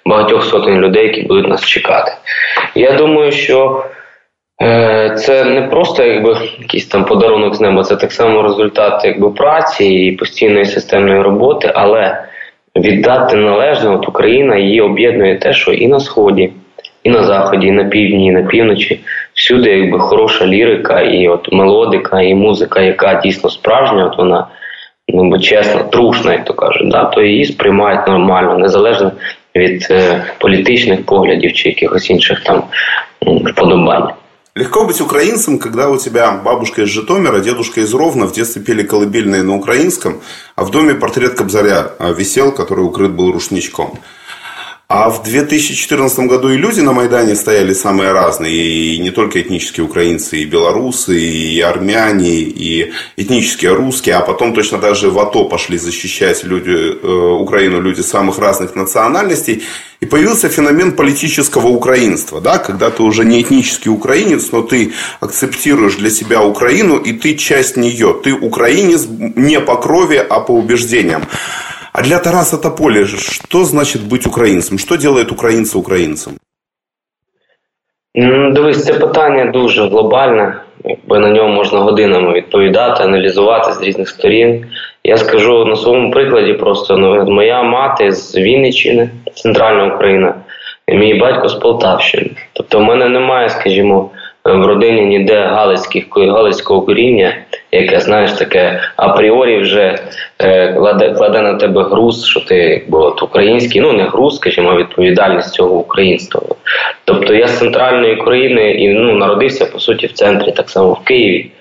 багатьох 0.05 0.45
сотень 0.45 0.77
людей, 0.77 1.03
які 1.03 1.21
будуть 1.21 1.47
нас 1.47 1.65
чекати. 1.65 2.11
Я 2.75 2.91
думаю, 2.91 3.31
що 3.31 3.83
це 5.17 5.43
не 5.43 5.62
просто 5.62 6.03
якби 6.03 6.38
якийсь 6.60 6.88
там 6.88 7.05
подарунок 7.05 7.55
з 7.55 7.62
неба, 7.62 7.83
це 7.83 7.95
так 7.95 8.12
само 8.12 8.41
результат 8.41 9.05
якби 9.05 9.29
праці 9.31 9.86
і 9.86 10.12
постійної 10.12 10.65
системної 10.65 11.22
роботи, 11.22 11.72
але 11.75 12.24
віддати 12.75 13.36
належне, 13.36 13.89
от 13.89 14.07
Україна 14.07 14.57
її 14.57 14.81
об'єднує 14.81 15.38
те, 15.38 15.53
що 15.53 15.72
і 15.72 15.88
на 15.88 16.00
сході, 16.00 16.51
і 17.03 17.10
на 17.10 17.24
заході, 17.24 17.67
і 17.67 17.72
на 17.72 17.83
півдні, 17.83 18.27
і 18.27 18.31
на 18.31 18.41
півночі 18.41 19.00
всюди 19.33 19.69
якби 19.69 20.00
хороша 20.00 20.48
лірика, 20.48 21.01
і 21.01 21.27
от 21.27 21.51
мелодика, 21.51 22.22
і 22.22 22.33
музика, 22.33 22.81
яка 22.81 23.22
дійсно 23.24 23.50
справжня, 23.50 24.05
от 24.05 24.17
вона 24.17 24.48
ну 25.07 25.29
бо 25.29 25.39
чесна, 25.39 25.83
трушна, 25.83 26.33
як 26.33 26.45
то 26.45 26.53
кажуть, 26.53 26.89
да, 26.89 27.05
то 27.05 27.22
її 27.22 27.45
сприймають 27.45 28.07
нормально, 28.07 28.57
незалежно 28.57 29.12
від 29.55 29.88
е, 29.91 30.24
політичних 30.38 31.05
поглядів 31.05 31.53
чи 31.53 31.69
якихось 31.69 32.10
інших 32.10 32.43
там 32.43 32.63
вподобань. 33.22 34.10
Легко 34.58 34.84
быть 34.84 35.00
украинцем, 35.00 35.60
когда 35.60 35.88
у 35.88 35.98
тебя 35.98 36.32
бабушка 36.32 36.82
из 36.82 36.88
Житомира, 36.88 37.38
дедушка 37.38 37.80
из 37.80 37.94
Ровно 37.94 38.26
в 38.26 38.32
детстве 38.32 38.60
пели 38.60 38.82
колыбельные 38.82 39.44
на 39.44 39.54
украинском, 39.54 40.20
а 40.56 40.64
в 40.64 40.72
доме 40.72 40.94
портрет 40.94 41.34
Кобзаря 41.34 41.92
а, 42.00 42.10
висел, 42.10 42.50
который 42.50 42.80
укрыт 42.80 43.12
был 43.12 43.30
рушничком. 43.30 44.00
А 44.95 45.09
в 45.09 45.23
2014 45.23 46.19
году 46.27 46.50
и 46.50 46.57
люди 46.57 46.81
на 46.81 46.93
Майдане 46.93 47.35
стояли 47.35 47.73
самые 47.73 48.12
разные. 48.12 48.53
И 48.53 49.00
не 49.00 49.09
только 49.09 49.41
этнические 49.41 49.85
украинцы, 49.85 50.38
и 50.38 50.45
белорусы, 50.45 51.19
и 51.19 51.59
армяне, 51.62 52.41
и 52.41 52.93
этнические 53.17 53.73
русские. 53.73 54.17
А 54.17 54.21
потом 54.21 54.53
точно 54.53 54.77
так 54.77 54.95
же 54.95 55.09
в 55.09 55.17
АТО 55.17 55.45
пошли 55.45 55.79
защищать 55.79 56.43
люди, 56.43 56.75
э, 57.01 57.07
Украину 57.41 57.81
люди 57.81 58.01
самых 58.01 58.38
разных 58.38 58.75
национальностей. 58.75 59.63
И 60.00 60.05
появился 60.05 60.47
феномен 60.47 60.91
политического 60.91 61.69
украинства. 61.69 62.39
Да? 62.39 62.59
Когда 62.59 62.91
ты 62.91 63.01
уже 63.01 63.25
не 63.25 63.41
этнический 63.41 63.89
украинец, 63.89 64.51
но 64.51 64.62
ты 64.62 64.93
акцептируешь 65.21 65.95
для 65.95 66.12
себя 66.12 66.43
Украину, 66.43 66.97
и 66.97 67.13
ты 67.13 67.35
часть 67.35 67.77
нее. 67.77 68.15
Ты 68.23 68.33
украинец 68.33 69.07
не 69.09 69.59
по 69.59 69.75
крови, 69.75 70.23
а 70.29 70.39
по 70.39 70.51
убеждениям. 70.51 71.23
А 71.93 72.01
для 72.01 72.17
Тараса 72.17 72.57
Тополя 72.57 73.05
что 73.05 73.63
значит 73.65 74.01
быть 74.01 74.27
українцем? 74.27 74.79
Що 74.79 74.97
делает 74.97 75.31
українця 75.31 75.77
українцем? 75.77 76.33
Дивись, 78.51 78.85
це 78.85 78.93
питання 78.93 79.45
дуже 79.45 79.88
глобальне. 79.88 80.55
Якби 80.85 81.19
на 81.19 81.29
нього 81.29 81.50
можна 81.50 81.79
годинами 81.79 82.33
відповідати, 82.33 83.03
аналізувати 83.03 83.73
з 83.73 83.81
різних 83.81 84.09
сторін. 84.09 84.65
Я 85.03 85.17
скажу 85.17 85.65
на 85.65 85.75
своєму 85.75 86.12
прикладі, 86.12 86.53
просто 86.53 86.97
ну, 86.97 87.25
моя 87.25 87.63
мати 87.63 88.12
з 88.12 88.35
Вінниччини, 88.38 89.09
Центральна 89.35 89.95
Україна, 89.95 90.35
і 90.88 90.95
мій 90.95 91.13
батько 91.13 91.47
з 91.50 91.53
Полтавщини. 91.53 92.29
Тобто, 92.53 92.79
в 92.79 92.81
мене 92.81 93.09
немає, 93.09 93.50
скажімо, 93.50 94.09
в 94.45 94.65
родині 94.65 95.01
ніде 95.01 95.39
галицьких 95.39 96.05
галицького 96.15 96.81
коріння, 96.81 97.35
яке 97.71 98.00
знаєш 98.00 98.31
таке 98.31 98.81
апріорі 98.95 99.57
вже 99.57 100.00
е, 100.39 100.73
кладе 100.73 101.12
кладе 101.12 101.41
на 101.41 101.53
тебе 101.53 101.83
груз, 101.83 102.25
що 102.25 102.39
ти 102.39 102.55
якби 102.55 103.00
от 103.00 103.23
український, 103.23 103.81
ну 103.81 103.93
не 103.93 104.03
груз, 104.03 104.35
скажімо, 104.35 104.69
а 104.69 104.75
відповідальність 104.75 105.53
цього 105.53 105.75
українства. 105.75 106.41
Тобто 107.05 107.33
я 107.33 107.47
з 107.47 107.59
центральної 107.59 108.15
країни 108.15 108.71
і 108.71 108.88
ну 108.88 109.13
народився 109.13 109.65
по 109.65 109.79
суті 109.79 110.07
в 110.07 110.12
центрі, 110.12 110.51
так 110.51 110.69
само 110.69 110.93
в 110.93 111.03
Києві. 111.03 111.51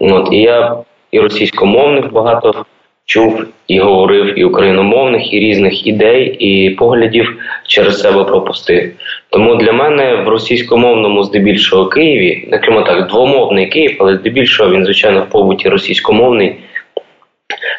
От 0.00 0.28
і 0.32 0.36
я 0.36 0.76
і 1.10 1.20
російськомовних 1.20 2.12
багато 2.12 2.64
чув 3.08 3.44
і 3.68 3.80
говорив 3.80 4.38
і 4.38 4.44
україномовних, 4.44 5.34
і 5.34 5.40
різних 5.40 5.86
ідей, 5.86 6.36
і 6.38 6.70
поглядів 6.70 7.36
через 7.66 8.00
себе 8.00 8.24
пропустив. 8.24 8.90
Тому 9.30 9.56
для 9.56 9.72
мене 9.72 10.14
в 10.14 10.28
російськомовному, 10.28 11.24
здебільшого 11.24 11.86
Києві, 11.86 12.48
не 12.50 12.82
так, 12.82 13.08
двомовний 13.08 13.66
Київ, 13.66 13.96
але 14.00 14.16
здебільшого 14.16 14.70
він, 14.70 14.84
звичайно, 14.84 15.20
в 15.20 15.30
побуті 15.30 15.68
російськомовний, 15.68 16.56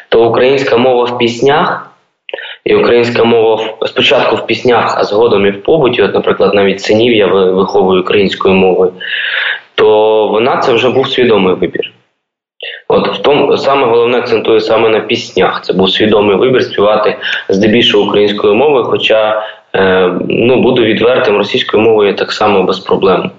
то 0.08 0.28
українська 0.28 0.76
мова 0.76 1.04
в 1.04 1.18
піснях. 1.18 1.86
І 2.64 2.74
українська 2.74 3.24
мова 3.24 3.74
спочатку 3.86 4.36
в 4.36 4.46
піснях, 4.46 4.94
а 4.98 5.04
згодом 5.04 5.46
і 5.46 5.50
в 5.50 5.62
побуті, 5.62 6.02
от, 6.02 6.14
наприклад, 6.14 6.54
навіть 6.54 6.80
синів 6.80 7.12
я 7.12 7.26
виховую 7.26 8.02
українською 8.02 8.54
мовою, 8.54 8.92
то 9.74 10.28
вона 10.28 10.56
це 10.56 10.72
вже 10.72 10.90
був 10.90 11.08
свідомий 11.08 11.54
вибір. 11.54 11.92
От 12.88 13.18
в 13.18 13.22
тому 13.22 13.56
саме 13.56 13.86
головне 13.86 14.18
акцентую 14.18 14.60
саме 14.60 14.88
на 14.88 15.00
піснях. 15.00 15.62
Це 15.64 15.72
був 15.72 15.90
свідомий 15.90 16.36
вибір 16.36 16.62
співати 16.62 17.16
здебільшого 17.48 18.04
українською 18.04 18.54
мовою, 18.54 18.84
хоча 18.84 19.42
е, 19.74 20.12
ну 20.28 20.60
буду 20.60 20.82
відвертим 20.82 21.36
російською 21.36 21.82
мовою 21.82 22.14
так 22.14 22.32
само 22.32 22.62
без 22.62 22.78
проблем. 22.78 23.30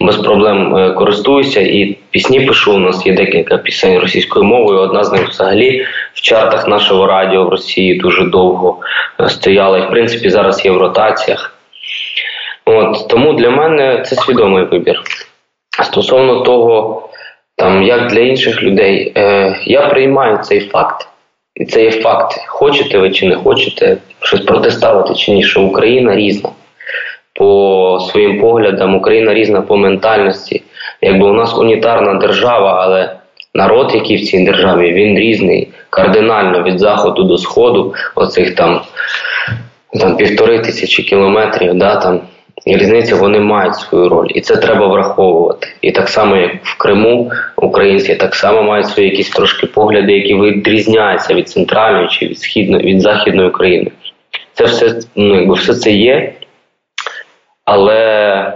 Без 0.00 0.16
проблем 0.16 0.76
е, 0.76 0.90
користуюся 0.90 1.60
і 1.60 1.98
пісні 2.10 2.40
пишу. 2.40 2.74
У 2.74 2.78
нас 2.78 3.06
є 3.06 3.12
декілька 3.12 3.58
пісень 3.58 3.98
російською 3.98 4.44
мовою. 4.44 4.80
Одна 4.80 5.04
з 5.04 5.12
них 5.12 5.28
взагалі 5.28 5.86
в 6.14 6.20
чартах 6.20 6.68
нашого 6.68 7.06
радіо 7.06 7.44
в 7.44 7.48
Росії 7.48 7.94
дуже 7.94 8.24
довго 8.24 8.78
е, 9.20 9.28
стояла. 9.28 9.78
І 9.78 9.82
в 9.82 9.90
принципі 9.90 10.30
зараз 10.30 10.64
є 10.64 10.70
в 10.70 10.76
ротаціях. 10.76 11.54
От 12.64 13.08
Тому 13.08 13.32
для 13.32 13.50
мене 13.50 14.02
це 14.06 14.16
свідомий 14.16 14.64
вибір. 14.64 15.02
Стосовно 15.82 16.40
того, 16.40 17.07
там 17.58 17.82
як 17.82 18.06
для 18.06 18.20
інших 18.20 18.62
людей. 18.62 19.12
Е, 19.16 19.56
Я 19.64 19.86
приймаю 19.86 20.38
цей 20.38 20.60
факт, 20.60 21.08
і 21.54 21.64
це 21.64 21.84
є 21.84 21.90
факт. 21.90 22.40
Хочете 22.46 22.98
ви 22.98 23.10
чи 23.10 23.26
не 23.26 23.36
хочете 23.36 23.96
щось 24.22 24.40
протиставити 24.40 25.14
чи 25.14 25.32
ні, 25.32 25.44
що 25.44 25.62
Україна 25.62 26.16
різна 26.16 26.50
по 27.34 28.08
своїм 28.10 28.40
поглядам, 28.40 28.94
Україна 28.94 29.34
різна 29.34 29.62
по 29.62 29.76
ментальності. 29.76 30.62
Якби 31.02 31.26
у 31.26 31.32
нас 31.32 31.58
унітарна 31.58 32.14
держава, 32.14 32.80
але 32.82 33.16
народ, 33.54 33.94
який 33.94 34.16
в 34.16 34.24
цій 34.24 34.44
державі, 34.44 34.92
він 34.92 35.18
різний, 35.18 35.68
кардинально 35.90 36.62
від 36.62 36.78
заходу 36.78 37.24
до 37.24 37.38
сходу, 37.38 37.94
оцих 38.14 38.54
там 38.54 38.80
там 40.00 40.16
півтори 40.16 40.58
тисячі 40.58 41.02
кілометрів. 41.02 41.74
да, 41.74 41.96
там 41.96 42.20
різниця 42.66 43.16
вони 43.16 43.40
мають 43.40 43.74
свою 43.74 44.08
роль, 44.08 44.28
і 44.34 44.40
це 44.40 44.56
треба 44.56 44.86
враховувати. 44.86 45.68
І 45.80 45.92
так 45.92 46.08
само, 46.08 46.36
як 46.36 46.52
в 46.62 46.78
Криму, 46.78 47.30
українці 47.56 48.14
так 48.14 48.34
само 48.34 48.62
мають 48.62 48.86
свої 48.86 49.08
якісь 49.08 49.30
трошки 49.30 49.66
погляди, 49.66 50.12
які 50.12 50.34
відрізняються 50.34 51.34
від 51.34 51.48
центральної 51.48 52.08
чи 52.08 52.26
від 52.26 52.38
східної 52.38 52.86
від 52.86 53.00
західної 53.00 53.48
України. 53.48 53.90
Це 54.52 54.64
все 54.64 55.00
ну, 55.16 55.34
якби 55.34 55.54
все 55.54 55.74
це 55.74 55.90
є, 55.90 56.32
але 57.64 58.52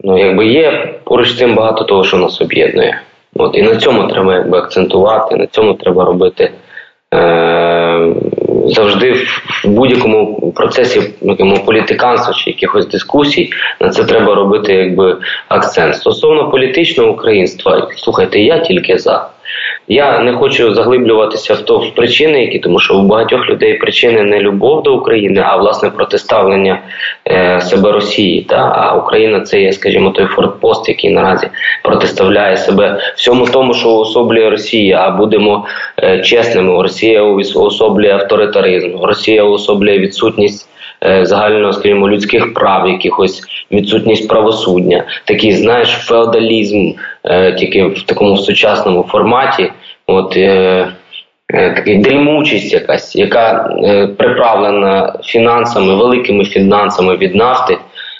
ну, 0.00 0.18
якби 0.18 0.46
є 0.46 0.94
поруч 1.04 1.28
з 1.28 1.38
цим 1.38 1.54
багато 1.54 1.84
того, 1.84 2.04
що 2.04 2.16
нас 2.16 2.40
об'єднує. 2.40 3.00
От, 3.36 3.56
І 3.56 3.62
на 3.62 3.76
цьому 3.76 4.08
треба 4.08 4.34
якби 4.34 4.58
акцентувати, 4.58 5.36
на 5.36 5.46
цьому 5.46 5.74
треба 5.74 6.04
робити. 6.04 6.50
Е- 7.14 8.14
завжди 8.64 9.12
в 9.64 9.68
будь-якому 9.68 10.52
процесі 10.52 11.02
якому 11.22 11.64
політиканства 11.64 12.34
чи 12.34 12.50
якихось 12.50 12.86
дискусій 12.86 13.52
на 13.80 13.88
це 13.90 14.04
треба 14.04 14.34
робити 14.34 14.72
якби 14.74 15.16
акцент. 15.48 15.96
Стосовно 15.96 16.50
політичного 16.50 17.10
українства, 17.10 17.88
слухайте, 17.96 18.40
я 18.40 18.58
тільки 18.58 18.98
за. 18.98 19.33
Я 19.88 20.18
не 20.18 20.32
хочу 20.32 20.74
заглиблюватися 20.74 21.54
в 21.54 21.60
то 21.60 21.78
в 21.78 21.94
причини, 21.94 22.40
які 22.40 22.58
тому, 22.58 22.78
що 22.80 22.94
у 22.94 23.02
багатьох 23.02 23.48
людей 23.48 23.74
причини 23.74 24.22
не 24.22 24.40
любов 24.40 24.82
до 24.82 24.94
України, 24.94 25.42
а 25.44 25.56
власне 25.56 25.90
протиставлення 25.90 26.80
е, 27.28 27.60
себе 27.60 27.92
Росії. 27.92 28.42
Та 28.42 28.56
а 28.56 28.96
Україна 28.96 29.40
це 29.40 29.60
є, 29.60 29.72
скажімо, 29.72 30.10
той 30.10 30.26
фортпост, 30.26 30.88
який 30.88 31.10
наразі 31.10 31.48
протиставляє 31.82 32.56
себе 32.56 33.00
всьому 33.16 33.46
тому, 33.46 33.74
що 33.74 33.90
уособлює 33.90 34.50
Росія. 34.50 35.00
А 35.00 35.10
будемо 35.10 35.66
е, 36.02 36.20
чесними, 36.20 36.82
Росія 36.82 37.22
уособлює 37.22 38.12
авторитаризм, 38.12 38.96
Росія 39.02 39.44
уособлює 39.44 39.98
відсутність 39.98 40.68
загально, 41.04 41.72
скажімо, 41.72 42.08
людських 42.08 42.54
прав, 42.54 42.88
якихось 42.88 43.42
відсутність 43.72 44.28
правосуддя, 44.28 45.04
такий, 45.24 45.52
знаєш, 45.52 45.88
феодалізм, 45.88 46.92
е, 47.24 47.52
тільки 47.52 47.84
в 47.84 48.02
такому 48.02 48.36
сучасному 48.36 49.02
форматі. 49.02 49.72
От 50.06 50.36
е, 50.36 50.88
е, 51.54 51.98
дрімучість 51.98 52.72
якась, 52.72 53.16
яка 53.16 53.76
е, 53.84 54.06
приправлена 54.06 55.18
фінансами, 55.24 55.94
великими 55.94 56.44
фінансами 56.44 57.16
від 57.16 57.34
нафти 57.34 57.78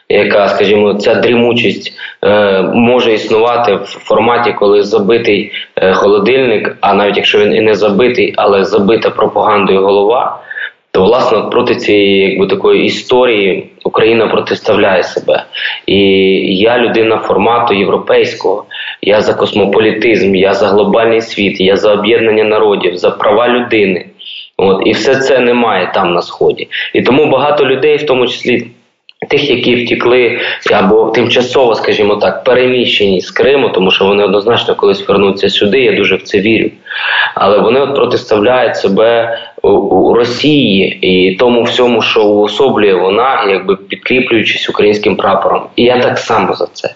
яка, 0.09 0.49
скажімо, 0.49 0.95
ця 0.95 1.15
дрімучість 1.15 1.93
е, 2.25 2.63
може 2.63 3.13
існувати 3.13 3.75
в 3.75 3.85
форматі, 3.85 4.53
коли 4.53 4.83
забитий 4.83 5.53
е, 5.77 5.93
холодильник, 5.93 6.77
а 6.81 6.95
навіть 6.95 7.17
якщо 7.17 7.39
він 7.39 7.55
і 7.55 7.61
не 7.61 7.75
забитий, 7.75 8.35
але 8.37 8.65
забита 8.65 9.11
пропагандою 9.11 9.83
голова. 9.83 10.41
То 10.95 11.03
власне 11.03 11.39
проти 11.39 11.75
цієї 11.75 12.31
якби 12.31 12.47
такої 12.47 12.85
історії 12.85 13.71
Україна 13.85 14.27
протиставляє 14.27 15.03
себе, 15.03 15.45
і 15.87 15.99
я 16.57 16.79
людина 16.79 17.19
формату 17.19 17.75
європейського. 17.75 18.65
Я 19.03 19.21
за 19.21 19.35
космополітизм, 19.35 20.35
я 20.35 20.55
за 20.55 20.67
глобальний 20.67 21.21
світ, 21.21 21.61
я 21.61 21.77
за 21.77 21.93
об'єднання 21.93 22.45
народів, 22.45 22.97
за 22.97 23.11
права 23.11 23.49
людини. 23.49 24.07
От 24.57 24.87
і 24.87 24.93
все 24.93 25.17
це 25.17 25.39
немає 25.39 25.91
там 25.95 26.15
на 26.15 26.23
сході. 26.23 26.69
І 26.93 27.03
тому 27.03 27.27
багато 27.27 27.67
людей, 27.67 27.97
в 27.97 28.07
тому 28.07 28.27
числі 28.27 28.67
Тих, 29.29 29.51
які 29.51 29.85
втікли 29.85 30.41
або 30.73 31.11
тимчасово, 31.11 31.75
скажімо 31.75 32.17
так, 32.17 32.45
переміщені 32.45 33.21
з 33.21 33.31
Криму, 33.31 33.69
тому 33.69 33.91
що 33.91 34.05
вони 34.05 34.25
однозначно 34.25 34.75
колись 34.75 35.09
вернуться 35.09 35.49
сюди, 35.49 35.81
я 35.81 35.93
дуже 35.93 36.17
в 36.17 36.23
це 36.23 36.41
вірю. 36.41 36.71
Але 37.35 37.59
вони 37.59 37.81
от 37.81 37.95
протиставляють 37.95 38.77
себе 38.77 39.39
Росії 40.15 40.99
і 41.01 41.37
тому 41.37 41.63
всьому, 41.63 42.03
що 42.03 42.25
уособлює 42.25 42.95
вона, 42.95 43.45
якби 43.51 43.77
підкріплюючись 43.77 44.69
українським 44.69 45.17
прапором. 45.17 45.63
І 45.77 45.83
я 45.83 45.99
так 45.99 46.19
само 46.19 46.55
за 46.55 46.67
це. 46.73 46.95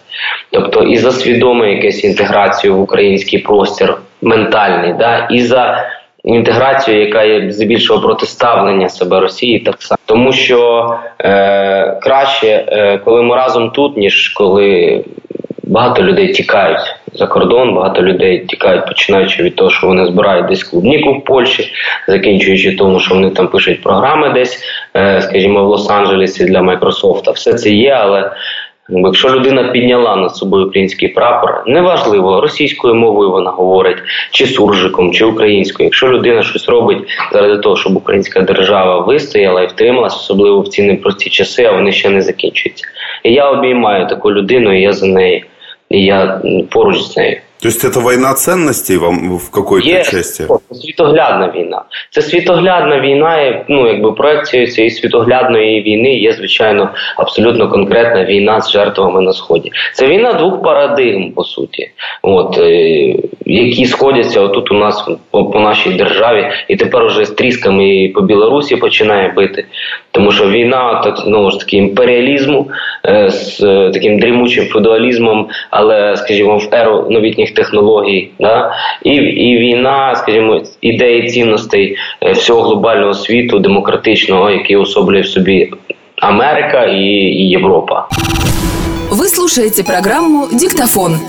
Тобто, 0.50 0.82
і 0.82 0.96
за 0.96 1.12
свідоме 1.12 1.72
якесь 1.72 2.04
інтеграцію 2.04 2.76
в 2.76 2.80
український 2.80 3.38
простір 3.38 3.94
ментальний, 4.22 4.94
да, 4.98 5.28
і 5.30 5.40
за 5.40 5.84
інтеграцію, 6.24 7.00
яка 7.00 7.22
є 7.22 7.52
здебільшого 7.52 8.00
протиставлення 8.00 8.88
себе 8.88 9.20
Росії, 9.20 9.60
так 9.60 9.82
само 9.82 9.98
тому, 10.06 10.32
що 10.32 10.90
е, 11.20 11.98
краще, 12.02 12.64
е, 12.68 12.98
коли 12.98 13.22
ми 13.22 13.36
разом 13.36 13.70
тут, 13.70 13.96
ніж 13.96 14.28
коли 14.28 15.04
багато 15.62 16.02
людей 16.02 16.32
тікають 16.32 16.97
за 17.14 17.26
кордон, 17.26 17.74
багато 17.74 18.02
людей 18.02 18.46
тікають, 18.46 18.86
починаючи 18.86 19.42
від 19.42 19.56
того, 19.56 19.70
що 19.70 19.86
вони 19.86 20.06
збирають 20.06 20.46
десь 20.46 20.64
клубніку 20.64 21.12
в 21.12 21.24
Польщі, 21.24 21.72
закінчуючи 22.08 22.76
тому, 22.76 23.00
що 23.00 23.14
вони 23.14 23.30
там 23.30 23.48
пишуть 23.48 23.82
програми 23.82 24.28
десь, 24.28 24.64
е, 24.96 25.22
скажімо, 25.22 25.64
в 25.64 25.72
Лос-Анджелесі 25.72 26.44
для 26.44 26.62
Майкрософта. 26.62 27.30
Все 27.30 27.54
це 27.54 27.70
є, 27.70 27.90
але 27.90 28.30
Якщо 28.90 29.30
людина 29.30 29.64
підняла 29.64 30.16
над 30.16 30.36
собою 30.36 30.66
український 30.66 31.08
прапор, 31.08 31.62
неважливо 31.66 32.40
російською 32.40 32.94
мовою 32.94 33.30
вона 33.30 33.50
говорить, 33.50 33.98
чи 34.30 34.46
суржиком, 34.46 35.12
чи 35.12 35.24
українською. 35.24 35.86
Якщо 35.86 36.08
людина 36.08 36.42
щось 36.42 36.68
робить 36.68 36.98
заради 37.32 37.58
того, 37.58 37.76
щоб 37.76 37.96
українська 37.96 38.40
держава 38.40 39.00
вистояла 39.00 39.62
і 39.62 39.66
втрималась, 39.66 40.16
особливо 40.16 40.60
в 40.60 40.68
ці 40.68 40.82
непрості 40.82 41.30
часи, 41.30 41.64
а 41.64 41.72
вони 41.72 41.92
ще 41.92 42.10
не 42.10 42.22
закінчуються. 42.22 42.84
І 43.22 43.32
я 43.32 43.50
обіймаю 43.50 44.06
таку 44.06 44.32
людину, 44.32 44.78
і 44.78 44.82
я 44.82 44.92
за 44.92 45.06
неї, 45.06 45.44
і 45.90 46.04
я 46.04 46.40
поруч 46.70 47.02
з 47.02 47.16
нею. 47.16 47.40
То 47.60 47.68
есть 47.68 47.84
это 47.84 48.00
война 48.00 48.34
ценностей 48.34 48.96
вам 48.96 49.36
в 49.36 49.50
какой-то 49.50 49.88
Є, 49.88 50.04
части? 50.04 50.46
світоглядна 50.72 51.52
війна. 51.56 51.82
Це 52.10 52.22
світоглядна 52.22 53.00
війна, 53.00 53.64
ну 53.68 53.86
якби 53.86 54.12
проекцією 54.12 54.68
цієї 54.68 54.90
світоглядної 54.90 55.82
війни 55.82 56.14
є, 56.14 56.32
звичайно, 56.32 56.90
абсолютно 57.16 57.68
конкретна 57.68 58.24
війна 58.24 58.60
з 58.60 58.70
жертвами 58.70 59.20
на 59.20 59.32
сході. 59.32 59.72
Це 59.94 60.06
війна 60.06 60.32
двох 60.32 60.62
парадигм, 60.62 61.32
по 61.32 61.44
суті, 61.44 61.90
от 62.22 62.58
е, 62.58 63.14
які 63.46 63.86
сходяться 63.86 64.40
отут 64.40 64.70
у 64.70 64.74
нас 64.74 65.08
по, 65.30 65.44
по 65.44 65.60
нашій 65.60 65.90
державі, 65.90 66.48
і 66.68 66.76
тепер 66.76 67.04
уже 67.04 67.24
з 67.24 67.30
трісками 67.30 67.96
і 67.96 68.08
по 68.08 68.20
Білорусі 68.20 68.76
починає 68.76 69.28
бити. 69.28 69.64
Тому 70.10 70.32
що 70.32 70.48
війна 70.50 71.00
так 71.04 71.18
знову 71.18 71.50
ж 71.50 71.58
таки 71.58 71.76
імперіалізму 71.76 72.70
е, 73.06 73.30
з 73.30 73.62
е, 73.62 73.90
таким 73.92 74.18
дрімучим 74.18 74.64
феодалізмом, 74.64 75.48
але, 75.70 76.16
скажімо, 76.16 76.58
в 76.58 76.68
еру 76.72 77.06
новітніх 77.10 77.47
технологій, 77.47 78.29
да? 78.39 78.71
і 79.03 79.13
і 79.13 79.57
війна, 79.57 80.15
скажімо, 80.15 80.61
ідеї 80.81 81.27
цінностей 81.27 81.97
е, 82.21 82.31
всього 82.31 82.61
глобального 82.61 83.13
світу, 83.13 83.59
демократичного, 83.59 84.49
який 84.49 84.75
особлює 84.75 85.21
в 85.21 85.27
собі 85.27 85.71
Америка 86.15 86.85
і, 86.85 87.03
і 87.03 87.49
Європа. 87.49 88.07
Вы 89.11 89.27
слушаете 89.27 89.83
программу 89.83 90.47
«Диктофон». 90.51 91.19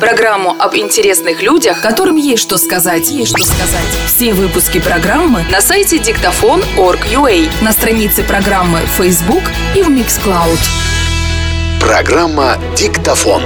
Программу 0.00 0.54
об 0.58 0.74
интересных 0.74 1.42
людях, 1.42 1.80
которым 1.80 2.16
есть 2.16 2.42
что 2.42 2.56
сказать. 2.56 3.10
Есть 3.10 3.36
что 3.36 3.44
сказать. 3.44 3.86
Все 4.06 4.32
выпуски 4.32 4.80
программы 4.80 5.44
на 5.50 5.60
сайте 5.60 5.98
диктофон.org.ua, 5.98 7.48
на 7.62 7.72
странице 7.72 8.22
программы 8.22 8.80
Facebook 8.98 9.42
и 9.76 9.82
в 9.82 9.88
Mixcloud. 9.90 10.58
Программа 11.80 12.58
«Диктофон». 12.76 13.42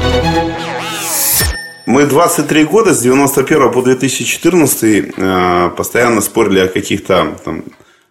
Мы 1.91 2.06
23 2.06 2.63
года, 2.63 2.93
с 2.93 3.01
91 3.01 3.69
по 3.69 3.82
2014, 3.82 5.13
э, 5.17 5.69
постоянно 5.75 6.21
спорили 6.21 6.60
о 6.60 6.67
каких-то 6.69 7.36
там, 7.43 7.63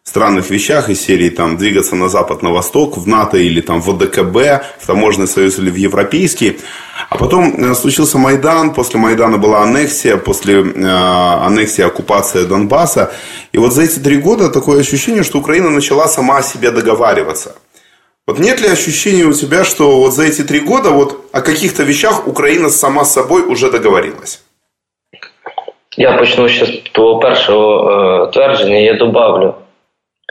странных 0.05 0.51
вещах 0.51 0.90
из 0.90 1.01
серии 1.01 1.31
там, 1.31 1.57
двигаться 1.57 1.97
на 1.97 2.11
запад, 2.11 2.43
на 2.43 2.51
восток, 2.51 2.99
в 2.99 3.09
НАТО 3.09 3.38
или 3.38 3.62
там, 3.62 3.81
в 3.81 3.88
ОДКБ, 3.88 4.37
в 4.81 4.87
таможенный 4.87 5.27
союз 5.27 5.59
или 5.59 5.71
в 5.71 5.77
европейский. 5.77 6.59
А 7.09 7.16
потом 7.16 7.55
э, 7.57 7.75
случился 7.75 8.19
Майдан, 8.19 8.75
после 8.75 9.01
Майдана 9.01 9.38
была 9.38 9.62
аннексия, 9.62 10.19
после 10.19 10.57
э, 10.57 11.47
аннексии 11.47 11.83
оккупация 11.83 12.45
Донбасса. 12.45 13.11
И 13.53 13.59
вот 13.59 13.73
за 13.73 13.85
эти 13.85 13.99
три 13.99 14.19
года 14.19 14.51
такое 14.51 14.81
ощущение, 14.81 15.23
что 15.23 15.38
Украина 15.38 15.71
начала 15.71 16.07
сама 16.07 16.37
о 16.37 16.43
себе 16.43 16.71
договариваться. 16.71 17.55
Вот 18.30 18.39
нет 18.39 18.62
ли 18.62 18.67
ощущения 18.69 19.26
у 19.26 19.34
тебя, 19.34 19.63
что 19.63 20.00
вот 20.00 20.13
за 20.13 20.24
эти 20.24 20.41
три 20.43 20.60
года 20.60 20.89
вот 20.89 21.30
о 21.32 21.41
каких-то 21.41 21.84
вещах 21.84 22.28
Украина 22.28 22.69
сама 22.69 23.06
с 23.06 23.13
собой 23.13 23.43
уже 23.43 23.71
договорилась? 23.71 24.43
Я 25.98 26.17
почну 26.17 26.50
ще 26.50 26.65
з 26.65 26.69
того 26.91 27.19
першого 27.19 27.91
е, 27.91 28.32
твердження. 28.32 28.78
Я 28.78 28.93
добавлю. 28.93 29.54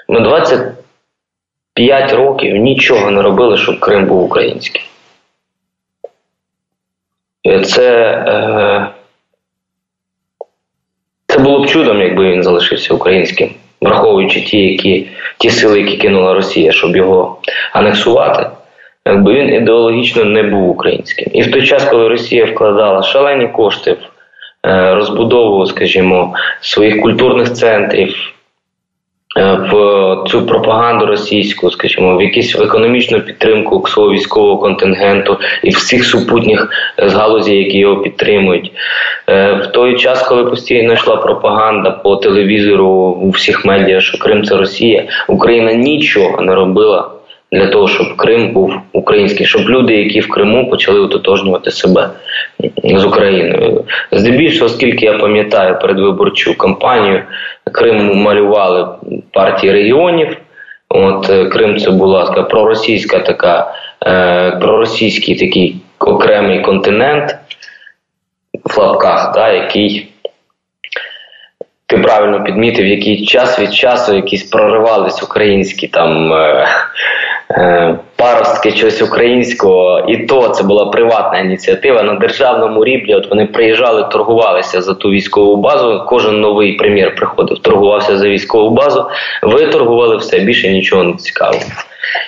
Ми 0.08 0.20
25 0.20 2.12
років 2.12 2.56
нічого 2.56 3.10
не 3.10 3.22
робили, 3.22 3.58
щоб 3.58 3.80
Крим 3.80 4.06
був 4.06 4.22
український. 4.22 4.82
І 7.42 7.60
Це, 7.60 8.02
е, 8.28 8.88
це 11.26 11.38
було 11.38 11.64
б 11.64 11.66
чудом, 11.66 12.00
якби 12.00 12.32
він 12.32 12.42
залишився 12.42 12.94
українським, 12.94 13.54
Враховуючи 13.81 14.41
ті, 14.41 14.57
які, 14.57 15.07
ті 15.37 15.49
сили, 15.49 15.81
які 15.81 15.97
кинула 15.97 16.33
Росія, 16.33 16.71
щоб 16.71 16.95
його 16.95 17.37
анексувати. 17.73 18.49
Якби 19.05 19.33
він 19.33 19.53
ідеологічно 19.53 20.25
не 20.25 20.43
був 20.43 20.69
українським. 20.69 21.27
І 21.33 21.41
в 21.41 21.51
той 21.51 21.65
час, 21.65 21.85
коли 21.85 22.07
Росія 22.07 22.45
вкладала 22.45 23.03
шалені 23.03 23.47
кошти 23.47 23.91
в 23.91 23.97
е, 24.67 24.95
розбудову, 24.95 25.65
скажімо, 25.65 26.33
своїх 26.61 27.01
культурних 27.01 27.53
центрів, 27.53 28.33
в 29.35 30.23
цю 30.27 30.45
пропаганду 30.45 31.05
російську, 31.05 31.71
скажімо, 31.71 32.17
в 32.17 32.21
якісь 32.21 32.55
економічну 32.55 33.21
підтримку 33.21 33.87
свого 33.87 34.11
військового 34.11 34.57
контингенту 34.57 35.37
і 35.63 35.69
всіх 35.69 36.05
супутніх 36.05 36.69
е, 36.99 37.09
з 37.09 37.47
які 37.47 37.77
його 37.77 38.01
підтримують. 38.01 38.71
Е, 39.29 39.53
В 39.53 39.67
той 39.67 39.97
час, 39.97 40.27
коли 40.27 40.45
постійно 40.45 40.93
йшла 40.93 41.15
пропаганда 41.15 41.91
по 41.91 42.15
телевізору 42.15 42.87
у 43.21 43.29
всіх 43.29 43.65
медіа, 43.65 44.01
що 44.01 44.17
Крим 44.17 44.43
це 44.43 44.57
Росія, 44.57 45.07
Україна 45.27 45.73
нічого 45.73 46.41
не 46.41 46.55
робила. 46.55 47.18
Для 47.51 47.67
того 47.67 47.87
щоб 47.87 48.15
Крим 48.15 48.51
був 48.53 48.73
український, 48.93 49.45
щоб 49.45 49.69
люди, 49.69 49.95
які 49.95 50.19
в 50.19 50.29
Криму 50.29 50.69
почали 50.69 50.99
ототожнювати 50.99 51.71
себе 51.71 52.09
з 52.83 53.05
Україною. 53.05 53.85
Здебільшого, 54.11 54.65
оскільки 54.65 55.05
я 55.05 55.17
пам'ятаю 55.17 55.79
передвиборчу 55.81 56.57
кампанію, 56.57 57.23
Крим 57.71 58.21
малювали 58.21 58.87
партії 59.31 59.73
регіонів. 59.73 60.37
От 60.89 61.29
е, 61.29 61.45
Крим 61.45 61.79
це 61.79 61.91
була 61.91 62.25
така 62.25 62.43
проросійська 62.43 63.19
така, 63.19 63.73
е, 64.05 64.51
проросійський 64.51 65.35
такий 65.35 65.75
окремий 65.99 66.61
континент 66.61 67.35
в 68.63 68.79
лапках, 68.79 69.33
да, 69.33 69.51
який 69.51 70.11
ти 71.85 71.97
правильно 71.97 72.43
підмітив, 72.43 72.87
який 72.87 73.25
час 73.25 73.59
від 73.59 73.73
часу 73.73 74.15
якісь 74.15 74.43
проривались 74.43 75.23
українські 75.23 75.87
там. 75.87 76.33
Е, 76.33 76.67
паростки 78.15 78.71
чогось 78.71 79.01
українського, 79.01 79.99
і 80.07 80.17
то 80.17 80.49
це 80.49 80.63
була 80.63 80.85
приватна 80.85 81.39
ініціатива 81.39 82.03
на 82.03 82.13
державному 82.13 82.85
рівні. 82.85 83.15
От 83.15 83.29
вони 83.29 83.45
приїжджали, 83.45 84.03
торгувалися 84.11 84.81
за 84.81 84.93
ту 84.93 85.09
військову 85.09 85.55
базу. 85.55 86.03
Кожен 86.07 86.41
новий 86.41 86.73
прем'єр 86.73 87.15
приходив, 87.15 87.59
торгувався 87.59 88.17
за 88.17 88.29
військову 88.29 88.69
базу. 88.69 89.05
Виторгували 89.43 90.17
все 90.17 90.39
більше 90.39 90.69
нічого 90.69 91.03
не 91.03 91.13
цікаво. 91.13 91.59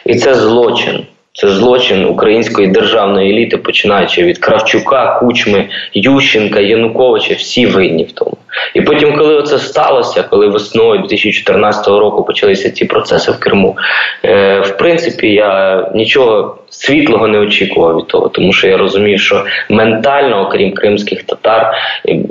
І 0.06 0.16
це 0.16 0.36
злочин. 0.36 1.06
Це 1.34 1.48
злочин 1.48 2.06
української 2.06 2.68
державної 2.68 3.34
еліти, 3.34 3.58
починаючи 3.58 4.24
від 4.24 4.38
Кравчука, 4.38 5.20
Кучми, 5.20 5.70
Ющенка, 5.94 6.60
Януковича, 6.60 7.34
всі 7.34 7.66
винні 7.66 8.04
в 8.04 8.12
тому. 8.12 8.38
І 8.74 8.82
потім, 8.82 9.18
коли 9.18 9.44
це 9.44 9.60
сталося, 9.60 10.24
коли 10.24 10.48
весною 10.48 11.02
2014 11.02 11.88
року 11.88 12.24
почалися 12.24 12.72
ці 12.72 12.86
процеси 12.86 13.32
в 13.32 13.40
Криму, 13.40 13.78
е, 14.26 14.60
в 14.60 14.78
принципі, 14.78 15.28
я 15.28 15.92
нічого 15.96 16.58
світлого 16.72 17.28
не 17.28 17.40
очікував 17.40 17.98
від 17.98 18.08
того, 18.08 18.30
тому 18.30 18.54
що 18.54 18.68
я 18.68 18.78
розумів, 18.78 19.20
що 19.20 19.46
ментально, 19.70 20.42
окрім 20.42 20.72
кримських 20.72 21.24
татар, 21.24 21.74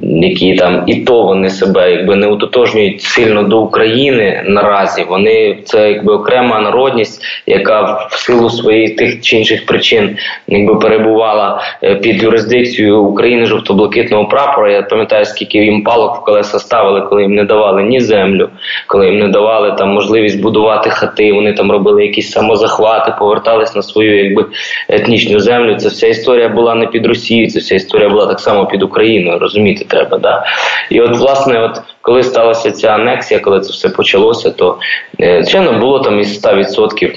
які 0.03 0.55
там 0.55 0.85
і 0.87 0.95
то 0.95 1.23
вони 1.23 1.51
себе 1.51 1.91
якби 1.91 2.17
не 2.17 2.27
утотожнюють 2.27 3.03
сильно 3.03 3.43
до 3.43 3.61
України 3.61 4.43
наразі. 4.47 5.05
Вони 5.09 5.59
це 5.65 5.91
якби 5.91 6.13
окрема 6.13 6.61
народність, 6.61 7.23
яка 7.47 8.09
в 8.11 8.15
силу 8.15 8.51
своїх 8.51 8.97
тих 8.97 9.21
чи 9.21 9.37
інших 9.37 9.67
причин 9.67 10.17
якби 10.49 10.75
перебувала 10.75 11.61
е, 11.83 11.95
під 11.95 12.23
юрисдикцією 12.23 13.03
України 13.03 13.47
жовто-блакитного 13.47 14.25
прапора. 14.25 14.73
Я 14.73 14.83
пам'ятаю, 14.83 15.25
скільки 15.25 15.59
їм 15.59 15.83
палок 15.83 16.17
в 16.17 16.25
колеса 16.25 16.59
ставили, 16.59 17.01
коли 17.01 17.23
їм 17.23 17.35
не 17.35 17.45
давали 17.45 17.83
ні 17.83 18.01
землю, 18.01 18.49
коли 18.87 19.07
їм 19.07 19.19
не 19.19 19.29
давали 19.29 19.73
там 19.73 19.89
можливість 19.89 20.43
будувати 20.43 20.91
хати. 20.91 21.33
Вони 21.33 21.53
там 21.53 21.73
робили 21.73 22.07
якісь 22.07 22.31
самозахвати, 22.31 23.15
повертались 23.19 23.75
на 23.75 23.83
свою 23.83 24.30
якби 24.31 24.47
етнічну 24.89 25.41
землю. 25.41 25.77
Це 25.77 25.89
вся 25.89 26.07
історія 26.07 26.49
була 26.49 26.75
не 26.75 26.87
під 26.87 27.07
Росією, 27.07 27.51
це 27.51 27.59
вся 27.59 27.75
історія 27.75 28.09
була 28.09 28.27
так 28.27 28.41
само 28.41 28.67
під 28.67 28.83
Україною. 28.83 29.39
Розуміти 29.39 29.85
треба, 29.89 30.19
да. 30.19 30.45
І 30.91 31.01
от, 31.01 31.17
власне, 31.17 31.61
от 31.61 31.83
коли 32.01 32.23
сталася 32.23 32.73
ця 32.73 32.89
анексія, 32.89 33.41
коли 33.41 33.61
це 33.61 33.73
все 33.73 33.89
почалося, 33.89 34.51
то 34.51 34.79
е, 35.21 35.43
звичайно 35.43 35.73
було 35.73 35.99
там 35.99 36.21
із 36.21 36.45
100% 36.45 37.17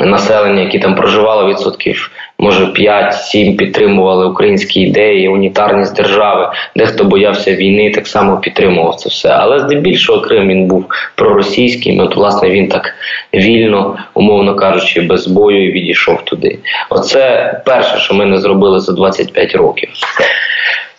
населення, 0.00 0.62
які 0.62 0.78
там 0.78 0.94
проживало 0.94 1.48
відсотків, 1.48 2.10
може 2.38 2.64
5-7 2.64 3.56
підтримували 3.56 4.26
українські 4.26 4.80
ідеї, 4.80 5.28
унітарність 5.28 5.96
держави. 5.96 6.48
Дехто 6.76 7.04
боявся 7.04 7.54
війни, 7.54 7.90
так 7.90 8.06
само 8.06 8.36
підтримував 8.40 8.94
це 8.94 9.08
все. 9.08 9.28
Але 9.28 9.58
здебільшого 9.58 10.20
Крим 10.20 10.48
він 10.48 10.66
був 10.66 10.86
проросійським. 11.14 12.00
От 12.00 12.16
власне 12.16 12.50
він 12.50 12.68
так 12.68 12.94
вільно, 13.34 13.96
умовно 14.14 14.54
кажучи, 14.54 15.00
без 15.00 15.26
бою 15.26 15.72
відійшов 15.72 16.24
туди. 16.24 16.58
Оце 16.90 17.54
перше, 17.66 17.98
що 17.98 18.14
ми 18.14 18.26
не 18.26 18.38
зробили 18.38 18.80
за 18.80 18.92
25 18.92 19.54
років. 19.54 19.88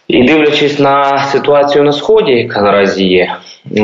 І 0.08 0.24
дивлячись 0.24 0.80
на 0.80 1.18
ситуацію 1.18 1.84
на 1.84 1.92
сході, 1.92 2.32
яка 2.32 2.62
наразі 2.62 3.08
є, 3.08 3.36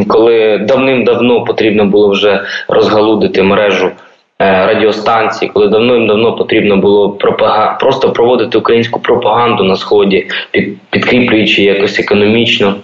коли 0.08 0.58
давним-давно 0.58 1.44
потрібно 1.44 1.86
було 1.86 2.10
вже 2.10 2.44
розгалудити 2.68 3.44
мережу. 3.44 3.92
Е, 4.41 4.65
радіостанції, 4.65 5.51
коли 5.54 5.67
давно-давно 5.67 6.36
потрібно 6.36 6.77
було 6.77 7.10
пропаган... 7.10 7.77
просто 7.80 8.12
проводити 8.12 8.58
українську 8.58 8.99
пропаганду 8.99 9.63
на 9.63 9.75
сході, 9.75 10.27
під... 10.51 10.77
підкріплюючи 10.89 11.63
якось 11.63 11.99
економічно. 11.99 12.75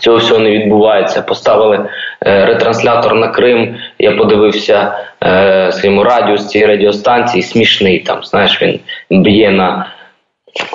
Цього 0.00 0.16
всього 0.16 0.40
не 0.40 0.50
відбувається. 0.50 1.22
Поставили 1.22 1.88
е, 2.26 2.46
ретранслятор 2.46 3.14
на 3.14 3.28
Крим. 3.28 3.76
Я 3.98 4.12
подивився 4.12 4.92
е, 5.24 5.72
своєму 5.72 6.04
радіо 6.04 6.36
з 6.36 6.48
цієї 6.48 6.70
радіостанції. 6.70 7.42
Смішний 7.42 7.98
там. 7.98 8.24
Знаєш, 8.24 8.62
він 8.62 8.80
б'є 9.22 9.50
на 9.50 9.86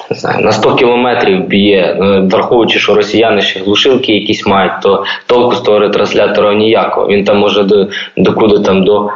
не 0.10 0.15
знаю, 0.15 0.39
на 0.39 0.51
100 0.51 0.75
кілометрів 0.75 1.47
б'є, 1.47 1.82
е, 1.82 2.19
враховуючи, 2.19 2.79
що 2.79 2.95
росіяни 2.95 3.41
ще 3.41 3.60
глушилки 3.60 4.13
якісь 4.13 4.45
мають, 4.45 4.82
то 4.82 5.03
толку 5.25 5.55
з 5.55 5.62
того 5.62 5.79
ретранслятора 5.79 6.53
ніякого. 6.53 7.08
Він 7.08 7.23
там 7.23 7.38
може 7.38 7.63
до 7.63 7.88
докуди 8.17 8.60
там 8.60 8.84
до 8.84 9.10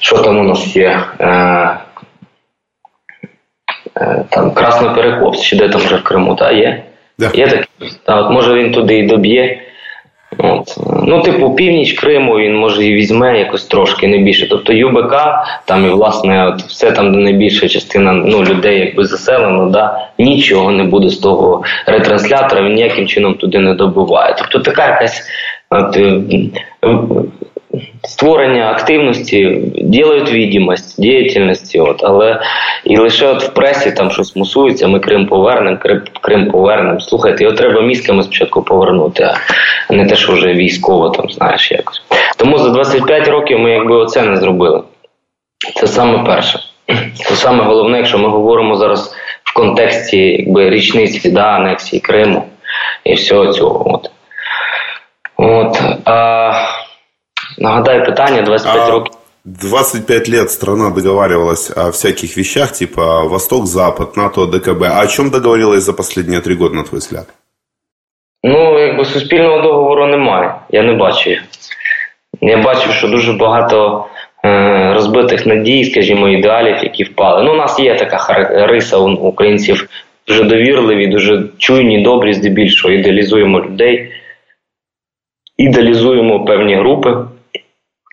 що 0.00 0.18
там 0.18 0.38
у 0.38 0.42
нас 0.42 0.76
є? 0.76 1.00
Е, 1.20 1.26
е, 3.96 4.24
там 4.30 4.50
Красноперекопс, 4.50 5.40
чи 5.40 5.56
де 5.56 5.68
там 5.68 5.80
вже 5.80 5.96
в 5.96 6.02
Криму, 6.02 6.34
та 6.34 6.52
є? 6.52 6.82
Да. 7.18 7.30
Є 7.34 7.48
таке? 7.48 7.64
Та, 8.04 8.20
от 8.20 8.30
Може 8.30 8.54
він 8.54 8.72
туди 8.72 8.98
і 8.98 9.06
доб'є. 9.06 9.60
От. 10.38 10.78
Ну, 11.02 11.22
типу, 11.22 11.54
північ 11.54 11.92
Криму 11.92 12.38
він 12.38 12.56
може 12.56 12.84
і 12.84 12.94
візьме 12.94 13.38
якось 13.38 13.64
трошки 13.64 14.08
не 14.08 14.18
більше. 14.18 14.48
Тобто 14.48 14.72
ЮБК, 14.72 15.14
там 15.64 15.86
і 15.86 15.88
власне 15.88 16.46
от 16.48 16.62
все 16.62 16.92
там, 16.92 17.12
де 17.12 17.18
найбільша 17.18 17.68
частина 17.68 18.12
ну, 18.12 18.44
людей 18.44 18.80
якби 18.80 19.04
заселено, 19.04 19.70
да, 19.70 20.08
нічого 20.18 20.70
не 20.70 20.84
буде 20.84 21.08
з 21.08 21.18
того 21.18 21.64
ретранслятора, 21.86 22.62
він 22.62 22.74
ніяким 22.74 23.06
чином 23.06 23.34
туди 23.34 23.58
не 23.58 23.74
добуває. 23.74 24.34
Тобто 24.38 24.58
така 24.58 24.88
якась 24.88 25.22
от, 25.70 25.96
е, 25.96 26.20
створення 28.02 28.70
активності 28.70 29.60
ділають 29.74 30.32
відомість 30.32 31.00
діяльності, 31.00 31.80
от, 31.80 32.04
але 32.04 32.40
і 32.84 32.96
лише 32.96 33.26
от 33.26 33.42
в 33.42 33.48
пресі 33.48 33.92
там 33.92 34.10
щось 34.10 34.36
мусується, 34.36 34.88
ми 34.88 35.00
Крим 35.00 35.26
повернемо, 35.26 35.76
Крим, 35.76 36.02
Крим 36.20 36.50
повернемо. 36.50 37.00
Слухайте, 37.00 37.44
його 37.44 37.56
треба 37.56 37.80
мізками 37.80 38.22
спочатку 38.22 38.62
повернути, 38.62 39.24
а 39.90 39.94
не 39.94 40.06
те, 40.06 40.16
що 40.16 40.32
вже 40.32 40.52
військово 40.52 41.10
там, 41.10 41.30
знаєш, 41.30 41.72
якось. 41.72 42.02
Тому 42.36 42.58
за 42.58 42.70
25 42.70 43.28
років 43.28 43.58
ми 43.58 43.70
якби 43.70 43.96
оце 43.96 44.22
не 44.22 44.36
зробили. 44.36 44.82
Це 45.76 45.86
саме 45.86 46.18
перше. 46.18 46.58
Це 47.14 47.34
саме 47.34 47.64
головне, 47.64 47.98
якщо 47.98 48.18
ми 48.18 48.28
говоримо 48.28 48.76
зараз 48.76 49.16
в 49.44 49.54
контексті 49.54 50.18
якби, 50.18 50.70
річниці 50.70 51.30
да, 51.30 51.44
анексії 51.44 52.00
Криму 52.00 52.44
і 53.04 53.14
всього 53.14 53.52
цього. 53.52 53.94
От. 53.94 54.10
От. 55.36 55.82
А, 56.04 56.52
Нагадаю 57.58 58.04
питання 58.04 58.42
25 58.42 58.88
а... 58.88 58.90
років. 58.90 59.12
25 59.44 60.28
лет 60.28 60.50
страна 60.50 60.90
договаривалась 60.90 61.70
о 61.76 61.90
всяких 61.90 62.36
вещах, 62.36 62.72
типа 62.72 63.22
Восток-Запад, 63.24 64.16
НАТО, 64.16 64.46
ДКБ. 64.46 64.82
А 64.82 65.02
о 65.02 65.06
чем 65.06 65.30
договорилась 65.30 65.84
за 65.84 65.92
последние 65.92 66.40
три 66.40 66.54
года, 66.54 66.74
на 66.74 66.82
твой 66.82 66.98
взгляд? 66.98 67.26
Ну, 68.42 68.78
якби 68.78 69.04
суспільного 69.04 69.60
договору 69.62 70.06
немає. 70.06 70.54
Я 70.70 70.82
не 70.82 70.92
бачу. 70.92 71.30
Я 72.40 72.56
бачу, 72.62 72.92
що 72.92 73.08
дуже 73.08 73.32
багато 73.32 74.06
е, 74.44 74.92
розбитих 74.94 75.46
надій, 75.46 75.84
скажімо, 75.84 76.28
ідеалів, 76.28 76.76
які 76.82 77.04
впали. 77.04 77.42
Ну, 77.42 77.52
у 77.52 77.56
нас 77.56 77.80
є 77.80 77.94
така 77.94 78.34
риса 78.66 78.96
у 78.96 79.10
українців 79.10 79.88
дуже 80.26 80.44
довірливі, 80.44 81.06
дуже 81.06 81.44
чуйні, 81.58 82.02
добрі, 82.02 82.34
здебільшого 82.34 82.94
ідеалізуємо 82.94 83.60
людей, 83.60 84.12
ідеалізуємо 85.56 86.44
певні 86.44 86.74
групи 86.74 87.16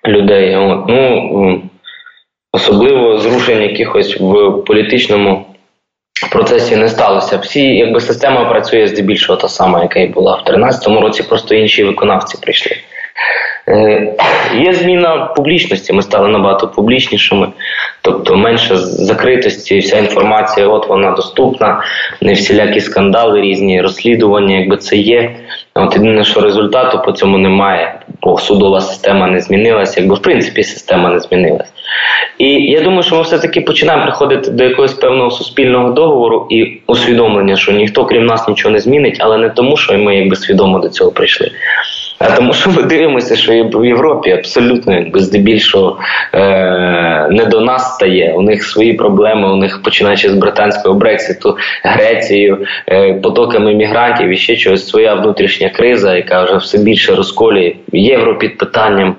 людей. 0.08 0.56
От. 0.56 0.86
Ну, 0.88 1.62
Особливо 2.54 3.18
зрушень 3.18 3.62
якихось 3.62 4.18
в 4.20 4.52
політичному 4.52 5.46
процесі 6.32 6.76
не 6.76 6.88
сталося. 6.88 7.38
Всі, 7.38 7.76
якби 7.76 8.00
система 8.00 8.46
працює 8.46 8.88
здебільшого 8.88 9.40
та 9.40 9.48
сама, 9.48 9.82
яка 9.82 10.00
і 10.00 10.08
була. 10.08 10.32
В 10.32 10.44
2013 10.44 10.88
році 10.88 11.24
просто 11.24 11.56
інші 11.56 11.84
виконавці 11.84 12.38
прийшли. 12.42 12.78
Е, 13.68 14.14
Є 14.56 14.74
зміна 14.74 15.18
публічності, 15.18 15.94
ми 15.94 16.02
стали 16.02 16.28
набагато 16.28 16.68
публічнішими, 16.68 17.48
тобто 18.02 18.36
менше 18.36 18.76
закритості, 18.78 19.80
вся 19.80 19.98
інформація, 19.98 20.68
от 20.68 20.90
вона 20.90 21.12
доступна, 21.12 21.84
не 22.22 22.34
всілякі 22.34 22.82
скандали, 22.82 23.42
різні 23.42 23.82
розслідування, 23.82 24.58
якби 24.58 24.78
це 24.78 24.96
є. 24.96 25.36
От 25.74 25.94
єдине, 25.94 26.24
що 26.24 26.42
результату 26.42 27.02
по 27.06 27.12
цьому 27.12 27.38
немає, 27.38 28.00
бо 28.22 28.38
судова 28.38 28.82
система 28.82 29.28
не 29.28 29.40
змінилася, 29.40 30.00
якби 30.00 30.16
в 30.16 30.22
принципі 30.22 30.64
система 30.64 31.10
не 31.10 31.20
змінилася. 31.20 31.72
І 32.38 32.48
я 32.54 32.82
думаю, 32.82 33.04
що 33.04 33.16
ми 33.16 33.22
все-таки 33.22 33.62
починаємо 33.62 34.04
приходити 34.04 34.52
до 34.52 34.64
якогось 34.64 34.94
певного 34.94 35.32
суспільного 35.32 35.92
договору 35.92 36.48
і 36.50 36.82
усвідомлення, 36.88 37.56
що 37.56 37.72
ніхто 37.72 38.06
крім 38.06 38.26
нас 38.26 38.48
нічого 38.48 38.74
не 38.74 38.80
змінить, 38.80 39.18
але 39.20 39.38
не 39.38 39.50
тому, 39.50 39.78
що 39.78 39.98
ми 39.98 40.16
якби 40.16 40.36
свідомо 40.36 40.80
до 40.80 40.90
цього 40.90 41.12
прийшли. 41.12 41.52
Тому, 42.36 42.54
що 42.54 42.70
ми 42.70 42.84
дивимося, 42.84 43.36
що 43.36 43.52
в 43.74 43.86
Європі 43.86 44.32
абсолютно 44.32 44.96
якби 44.96 45.20
здебільшого 45.20 46.00
е, 46.34 47.28
не 47.32 47.46
до 47.46 47.62
нас 47.62 47.96
стає. 47.96 48.34
У 48.34 48.42
них 48.42 48.64
свої 48.64 48.94
проблеми, 48.94 49.54
у 49.54 49.56
них 49.56 49.82
починаючи 49.84 50.30
з 50.30 50.34
британського 50.34 50.96
Брекситу, 50.96 51.58
Грецією, 51.84 52.66
е, 52.90 53.14
потоками 53.14 53.74
мігрантів 53.74 54.30
і 54.30 54.38
ще 54.38 54.56
чогось 54.56 54.88
своя 54.88 55.14
внутрішня 55.14 55.70
криза, 55.70 56.16
яка 56.16 56.44
вже 56.44 56.56
все 56.56 56.78
більше 56.78 57.16
розколює 57.16 57.74
євро 57.94 58.38
під 58.38 58.58
питанням. 58.58 59.16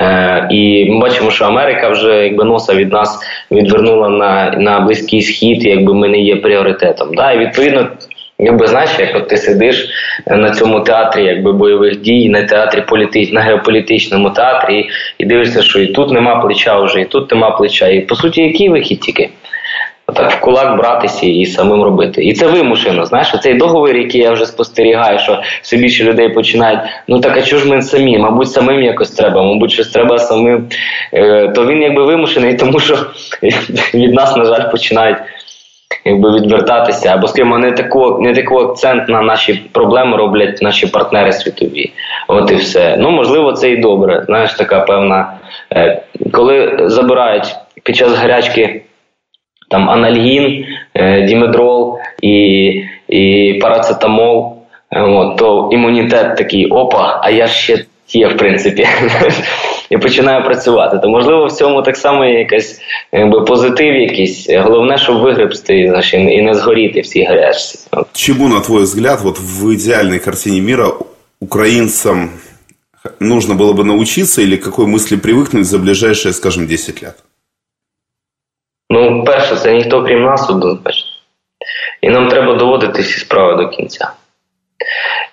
Е, 0.00 0.48
І 0.50 0.90
ми 0.90 1.00
бачимо, 1.00 1.30
що 1.30 1.44
Америка 1.44 1.88
вже 1.88 2.24
якби 2.24 2.44
носа 2.44 2.74
від 2.74 2.92
нас 2.92 3.20
відвернула 3.50 4.08
на 4.08 4.54
на 4.58 4.80
близький 4.80 5.22
схід, 5.22 5.64
якби 5.64 5.94
ми 5.94 6.08
не 6.08 6.18
є 6.18 6.36
пріоритетом. 6.36 7.14
Да? 7.14 7.32
І 7.32 7.38
відповідно 7.38 7.88
Якби 8.44 8.66
знаєш, 8.66 8.90
як 8.98 9.16
от 9.16 9.28
ти 9.28 9.36
сидиш 9.36 9.88
на 10.26 10.50
цьому 10.50 10.80
театрі 10.80 11.24
якби 11.24 11.52
бойових 11.52 12.00
дій, 12.00 12.28
на 12.28 12.42
театрі 12.42 12.80
політич... 12.88 13.32
на 13.32 13.40
геополітичному 13.40 14.30
театрі, 14.30 14.90
і 15.18 15.24
дивишся, 15.24 15.62
що 15.62 15.80
і 15.80 15.86
тут 15.86 16.10
нема 16.10 16.36
плеча 16.36 16.80
вже, 16.80 17.00
і 17.00 17.04
тут 17.04 17.30
нема 17.30 17.50
плеча. 17.50 17.88
І 17.88 18.00
по 18.00 18.14
суті, 18.14 18.42
який 18.42 18.68
вихід 18.68 19.00
тільки? 19.00 19.30
так 20.14 20.30
в 20.32 20.40
кулак 20.40 20.76
братися 20.76 21.26
і 21.26 21.46
самим 21.46 21.82
робити. 21.82 22.24
І 22.24 22.32
це 22.32 22.46
вимушено. 22.46 23.06
Знаєш, 23.06 23.34
цей 23.42 23.54
договір, 23.54 23.96
який 23.96 24.20
я 24.20 24.32
вже 24.32 24.46
спостерігаю, 24.46 25.18
що 25.18 25.42
все 25.62 25.76
більше 25.76 26.04
людей 26.04 26.28
починають. 26.28 26.80
Ну 27.08 27.20
так 27.20 27.36
а 27.36 27.42
чого 27.42 27.62
ж 27.62 27.68
ми 27.68 27.82
самі? 27.82 28.18
Мабуть, 28.18 28.52
самим 28.52 28.82
якось 28.82 29.10
треба, 29.10 29.42
мабуть, 29.42 29.72
щось 29.72 29.88
треба 29.88 30.18
самим. 30.18 30.68
Е, 31.14 31.48
то 31.48 31.66
він 31.66 31.82
якби 31.82 32.04
вимушений, 32.04 32.54
тому 32.58 32.78
що 32.78 32.98
від 33.94 34.14
нас, 34.14 34.36
на 34.36 34.44
жаль, 34.44 34.70
починають. 34.70 35.18
Якби 36.04 36.30
відвертатися, 36.30 37.08
або 37.08 37.28
скажімо, 37.28 37.58
не 37.58 37.72
таку 37.72 38.18
не 38.20 38.34
таку 38.34 38.58
акцент 38.58 39.08
на 39.08 39.22
наші 39.22 39.54
проблеми 39.72 40.16
роблять 40.16 40.62
наші 40.62 40.86
партнери 40.86 41.32
світові. 41.32 41.92
От 42.28 42.50
і 42.50 42.54
все. 42.54 42.96
Ну 42.98 43.10
можливо, 43.10 43.52
це 43.52 43.70
і 43.70 43.76
добре. 43.76 44.22
Знаєш, 44.26 44.54
така 44.54 44.80
певна, 44.80 45.32
е, 45.72 46.02
коли 46.32 46.78
забирають 46.80 47.56
під 47.82 47.96
час 47.96 48.12
гарячки 48.12 48.82
там 49.70 49.90
анальгін, 49.90 50.64
е, 50.94 51.22
дімедрол 51.22 51.98
і 52.22 52.66
і 53.08 53.54
парацетамол, 53.62 54.56
е, 54.90 55.02
от, 55.02 55.36
то 55.36 55.68
імунітет 55.72 56.36
такий 56.36 56.66
опа, 56.66 57.20
а 57.22 57.30
я 57.30 57.46
ще 57.46 57.84
є, 58.07 58.27
в 58.27 58.37
принципі. 58.37 58.87
І 59.89 59.97
починаю 59.97 60.45
працювати. 60.45 60.97
То 60.97 61.09
можливо 61.09 61.45
в 61.45 61.51
цьому 61.51 61.81
так 61.81 61.97
само 61.97 62.25
є 62.25 62.39
якась 62.39 62.81
якби, 63.11 63.41
позитив, 63.41 63.95
якийсь. 63.95 64.49
Головне, 64.49 64.97
щоб 64.97 65.19
вигребсти 65.19 65.79
і 66.13 66.41
не 66.41 66.53
згоріти 66.53 67.01
в 67.01 67.07
цій 67.07 67.23
гарячці. 67.23 67.79
Чому, 68.13 68.47
на 68.47 68.59
твой 68.59 68.83
взгляд, 68.83 69.19
вот 69.23 69.39
в 69.39 69.73
ідеальній 69.73 70.19
картині 70.19 70.61
міра 70.61 70.91
українцям 71.39 72.29
нужно 73.19 73.53
было 73.53 73.73
бы 73.73 73.83
научиться 73.83 74.41
или 74.41 74.57
какой 74.57 74.85
мысли 74.85 75.15
привыкнуть 75.15 75.65
за 75.65 75.79
ближайшие, 75.79 76.33
скажем, 76.33 76.67
10 76.67 77.03
лет? 77.03 77.15
Ну, 78.89 79.23
перше, 79.23 79.55
це 79.55 79.73
ніхто 79.73 80.03
крім 80.03 80.23
нас 80.23 80.49
однозначно. 80.49 81.09
І 82.01 82.09
нам 82.09 82.29
треба 82.29 82.55
доводити 82.55 83.01
всі 83.01 83.19
справи 83.19 83.63
до 83.63 83.69
кінця. 83.69 84.11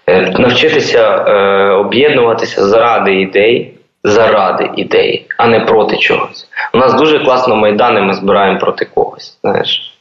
Е, 0.09 0.33
навчитися 0.39 1.25
е, 1.27 1.33
об'єднуватися 1.71 2.65
заради 2.65 3.13
ідей, 3.13 3.73
заради 4.03 4.69
ідей, 4.75 5.25
а 5.37 5.47
не 5.47 5.59
проти 5.59 5.97
чогось. 5.97 6.47
У 6.73 6.77
нас 6.77 6.93
дуже 6.93 7.19
класно 7.19 7.55
майдани 7.55 8.01
ми 8.01 8.13
збираємо 8.13 8.59
проти 8.59 8.85
когось. 8.85 9.37
знаєш. 9.41 9.93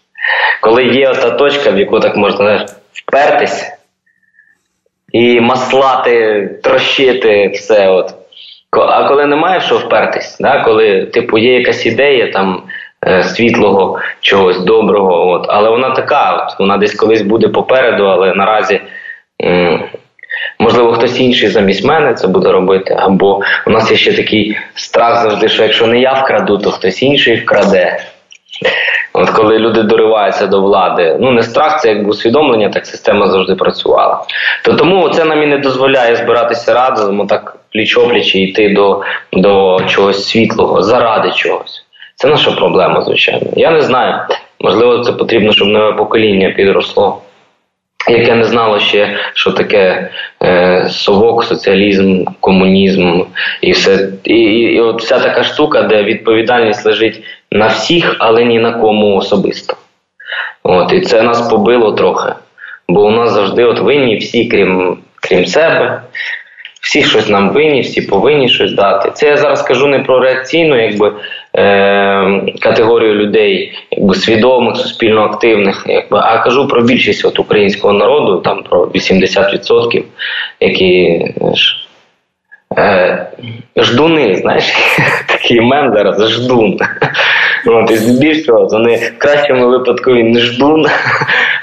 Коли 0.61 0.85
є 0.85 1.15
та 1.15 1.31
точка, 1.31 1.71
в 1.71 1.79
яку 1.79 2.01
так 2.01 2.17
можна 2.17 2.37
знаєш, 2.37 2.63
впертись 2.93 3.73
і 5.13 5.41
маслати, 5.41 6.47
трощити 6.63 7.49
все. 7.49 7.89
от. 7.89 8.15
А 8.71 9.09
коли 9.09 9.27
немає 9.27 9.61
що 9.61 9.79
впертись, 9.79 10.39
да? 10.41 10.65
коли 10.65 11.07
типу, 11.07 11.39
є 11.39 11.59
якась 11.59 11.87
ідея 11.87 12.33
там 12.33 12.63
е, 13.07 13.23
світлого, 13.25 14.01
чогось 14.21 14.65
доброго, 14.65 15.29
от, 15.29 15.47
але 15.49 15.71
вона 15.71 15.91
така, 15.91 16.33
от, 16.33 16.59
вона 16.59 16.77
десь 16.77 16.95
колись 16.95 17.23
буде 17.23 17.49
попереду, 17.49 18.05
але 18.05 18.35
наразі. 18.35 18.81
Можливо, 20.59 20.93
хтось 20.93 21.21
інший 21.21 21.49
замість 21.49 21.85
мене 21.85 22.15
це 22.15 22.29
буде 22.29 22.53
робити, 22.53 22.97
або 22.99 23.41
у 23.67 23.71
нас 23.71 23.91
є 23.91 23.97
ще 23.97 24.13
такий 24.13 24.59
страх 24.75 25.23
завжди, 25.23 25.49
що 25.49 25.63
якщо 25.63 25.87
не 25.87 26.01
я 26.01 26.13
вкраду, 26.13 26.59
то 26.59 26.71
хтось 26.71 27.03
інший 27.03 27.37
вкраде. 27.37 27.99
От 29.13 29.31
коли 29.31 29.59
люди 29.59 29.83
дориваються 29.83 30.47
до 30.47 30.61
влади, 30.61 31.17
ну 31.21 31.31
не 31.31 31.43
страх, 31.43 31.81
це 31.81 31.89
як 31.89 32.09
усвідомлення, 32.09 32.69
так 32.69 32.87
система 32.87 33.27
завжди 33.27 33.55
працювала. 33.55 34.23
То 34.65 34.75
тому 34.75 35.09
це 35.09 35.25
нам 35.25 35.43
і 35.43 35.47
не 35.47 35.59
дозволяє 35.59 36.17
збиратися 36.17 36.75
разом, 36.75 37.27
так 37.27 37.57
пліч-опліч 37.75 38.37
і 38.37 38.41
йти 38.41 38.69
до, 38.69 39.03
до 39.33 39.81
чогось 39.87 40.29
світлого, 40.29 40.83
заради 40.83 41.31
чогось. 41.31 41.85
Це 42.15 42.29
наша 42.29 42.51
проблема, 42.51 43.01
звичайно. 43.01 43.47
Я 43.57 43.71
не 43.71 43.83
знаю. 43.83 44.15
Можливо, 44.61 44.99
це 44.99 45.13
потрібно, 45.13 45.53
щоб 45.53 45.69
нове 45.69 45.93
покоління 45.93 46.51
підросло 46.57 47.23
яке 48.09 48.35
не 48.35 48.45
знало 48.45 48.81
ще, 48.81 49.17
що 49.35 49.53
таке 49.53 50.11
е, 50.43 50.87
совок, 50.91 51.45
соціалізм, 51.45 52.25
комунізм 52.41 53.23
і 53.61 53.73
все. 53.73 54.09
І, 54.25 54.35
і, 54.35 54.81
от 54.81 55.03
вся 55.03 55.19
така 55.19 55.45
штука, 55.45 55.83
де 55.83 56.03
відповідальність 56.03 56.87
лежить 56.87 57.23
на 57.53 57.67
всіх, 57.67 58.17
але 58.19 58.45
ні 58.45 58.59
на 58.59 58.73
кому 58.73 59.17
особисто. 59.17 59.77
От, 60.63 60.93
І 60.93 61.01
це 61.01 61.23
нас 61.23 61.49
побило 61.49 61.93
трохи. 61.93 62.33
Бо 62.89 63.07
у 63.07 63.11
нас 63.11 63.33
завжди 63.33 63.65
от 63.65 63.81
винні 63.81 64.17
всі, 64.17 64.49
крім 64.49 64.99
крім 65.21 65.47
себе. 65.47 66.03
Всі 66.81 67.03
щось 67.03 67.29
нам 67.29 67.51
винні, 67.51 67.81
всі 67.81 68.03
повинні 68.03 68.49
щось 68.49 68.73
дати. 68.73 69.11
Це 69.11 69.27
я 69.27 69.37
зараз 69.37 69.63
кажу 69.63 69.87
не 69.87 69.99
про 69.99 70.21
реакційну 70.21 70.83
якби, 70.83 71.13
е, 71.57 72.43
категорію 72.61 73.15
людей, 73.15 73.73
якби 73.91 74.15
свідомих, 74.15 74.77
суспільно 74.77 75.21
активних, 75.21 75.85
якби, 75.87 76.19
а 76.19 76.39
кажу 76.39 76.69
про 76.69 76.83
більшість 76.83 77.25
от 77.25 77.39
українського 77.39 77.93
народу, 77.93 78.41
там 78.41 78.63
про 78.63 78.87
80%, 78.87 80.05
які 80.61 81.25
е, 82.79 83.27
ждуни, 83.77 84.37
знаєш, 84.37 84.65
такий 85.29 85.61
мен 85.61 85.93
зараз 85.93 86.31
ждун. 86.31 86.79
От, 87.67 87.91
І 87.91 87.97
здебільшого 87.97 88.67
вони 88.67 88.97
в 88.97 89.19
кращому 89.19 89.69
випадку 89.69 90.13
він 90.13 90.33
не 90.33 90.41
ждун, 90.41 90.87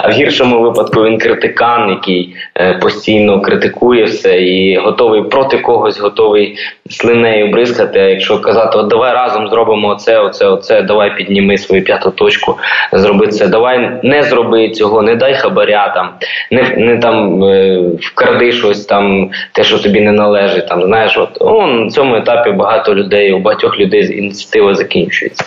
а 0.06 0.10
в 0.10 0.12
гіршому 0.12 0.62
випадку 0.62 1.04
він 1.04 1.18
критикан, 1.18 1.90
який 1.90 2.36
е, 2.58 2.74
постійно 2.74 3.42
критикує 3.42 4.04
все 4.04 4.42
і 4.42 4.78
готовий 4.78 5.24
проти 5.24 5.58
когось, 5.58 6.00
готовий 6.00 6.58
слинею 6.90 7.52
бризкати. 7.52 8.00
А 8.00 8.04
якщо 8.04 8.42
казати, 8.42 8.78
от 8.78 8.88
давай 8.88 9.14
разом 9.14 9.48
зробимо 9.48 9.88
оце, 9.88 10.20
оце, 10.20 10.46
оце, 10.46 10.82
давай 10.82 11.18
підніми 11.18 11.58
свою 11.58 11.84
п'яту 11.84 12.12
точку, 12.12 12.58
зроби 12.94 13.28
це, 13.28 13.48
давай 13.48 14.00
не 14.04 14.24
зроби 14.24 14.70
цього, 14.70 15.02
не 15.02 15.16
дай 15.16 15.36
хабаря 15.36 15.90
там, 15.96 16.10
не 16.52 16.76
не 16.78 16.98
там 16.98 17.44
е, 17.44 17.82
вкради 18.02 18.52
щось 18.52 18.86
там, 18.86 19.30
те, 19.52 19.64
що 19.64 19.80
тобі 19.80 20.02
не 20.02 20.12
належить. 20.12 20.68
Там 20.68 20.84
знаєш, 20.84 21.18
от 21.18 21.38
о, 21.40 21.68
на 21.68 21.90
цьому 21.90 22.16
етапі 22.16 22.52
багато 22.52 22.96
людей, 22.96 23.34
у 23.34 23.40
багатьох 23.40 23.80
людей 23.80 24.18
ініціатива 24.18 24.76
закінчується. 24.76 25.46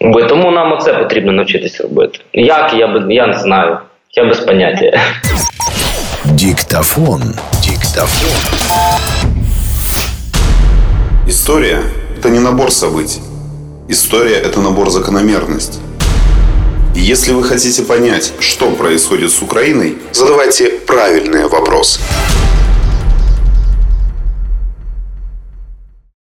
Бо 0.00 0.22
тому 0.22 0.50
нам 0.50 0.72
оце 0.72 0.94
потрібно 0.94 1.32
навчитися 1.32 1.82
робити. 1.82 2.18
Як 2.32 2.74
я 2.74 2.86
би 2.86 3.14
я 3.14 3.26
не 3.26 3.38
знаю, 3.38 3.78
я 4.12 4.24
без 4.24 4.40
поняття. 4.40 5.00
Диктофон. 6.24 7.22
Диктофон. 7.66 8.60
История– 11.28 11.78
это 12.18 12.30
не 12.30 12.40
набор 12.40 12.70
событий. 12.70 13.20
История– 13.88 14.36
это 14.44 14.60
набор 14.60 14.90
закономерностей. 14.90 15.80
И 16.94 17.00
если 17.00 17.32
вы 17.32 17.44
хотите 17.44 17.82
понять, 17.82 18.32
что 18.40 18.70
происходит 18.70 19.30
с 19.30 19.42
Украиной, 19.42 19.96
задавайте 20.12 20.70
правильные 20.86 21.46
вопросы. 21.46 22.00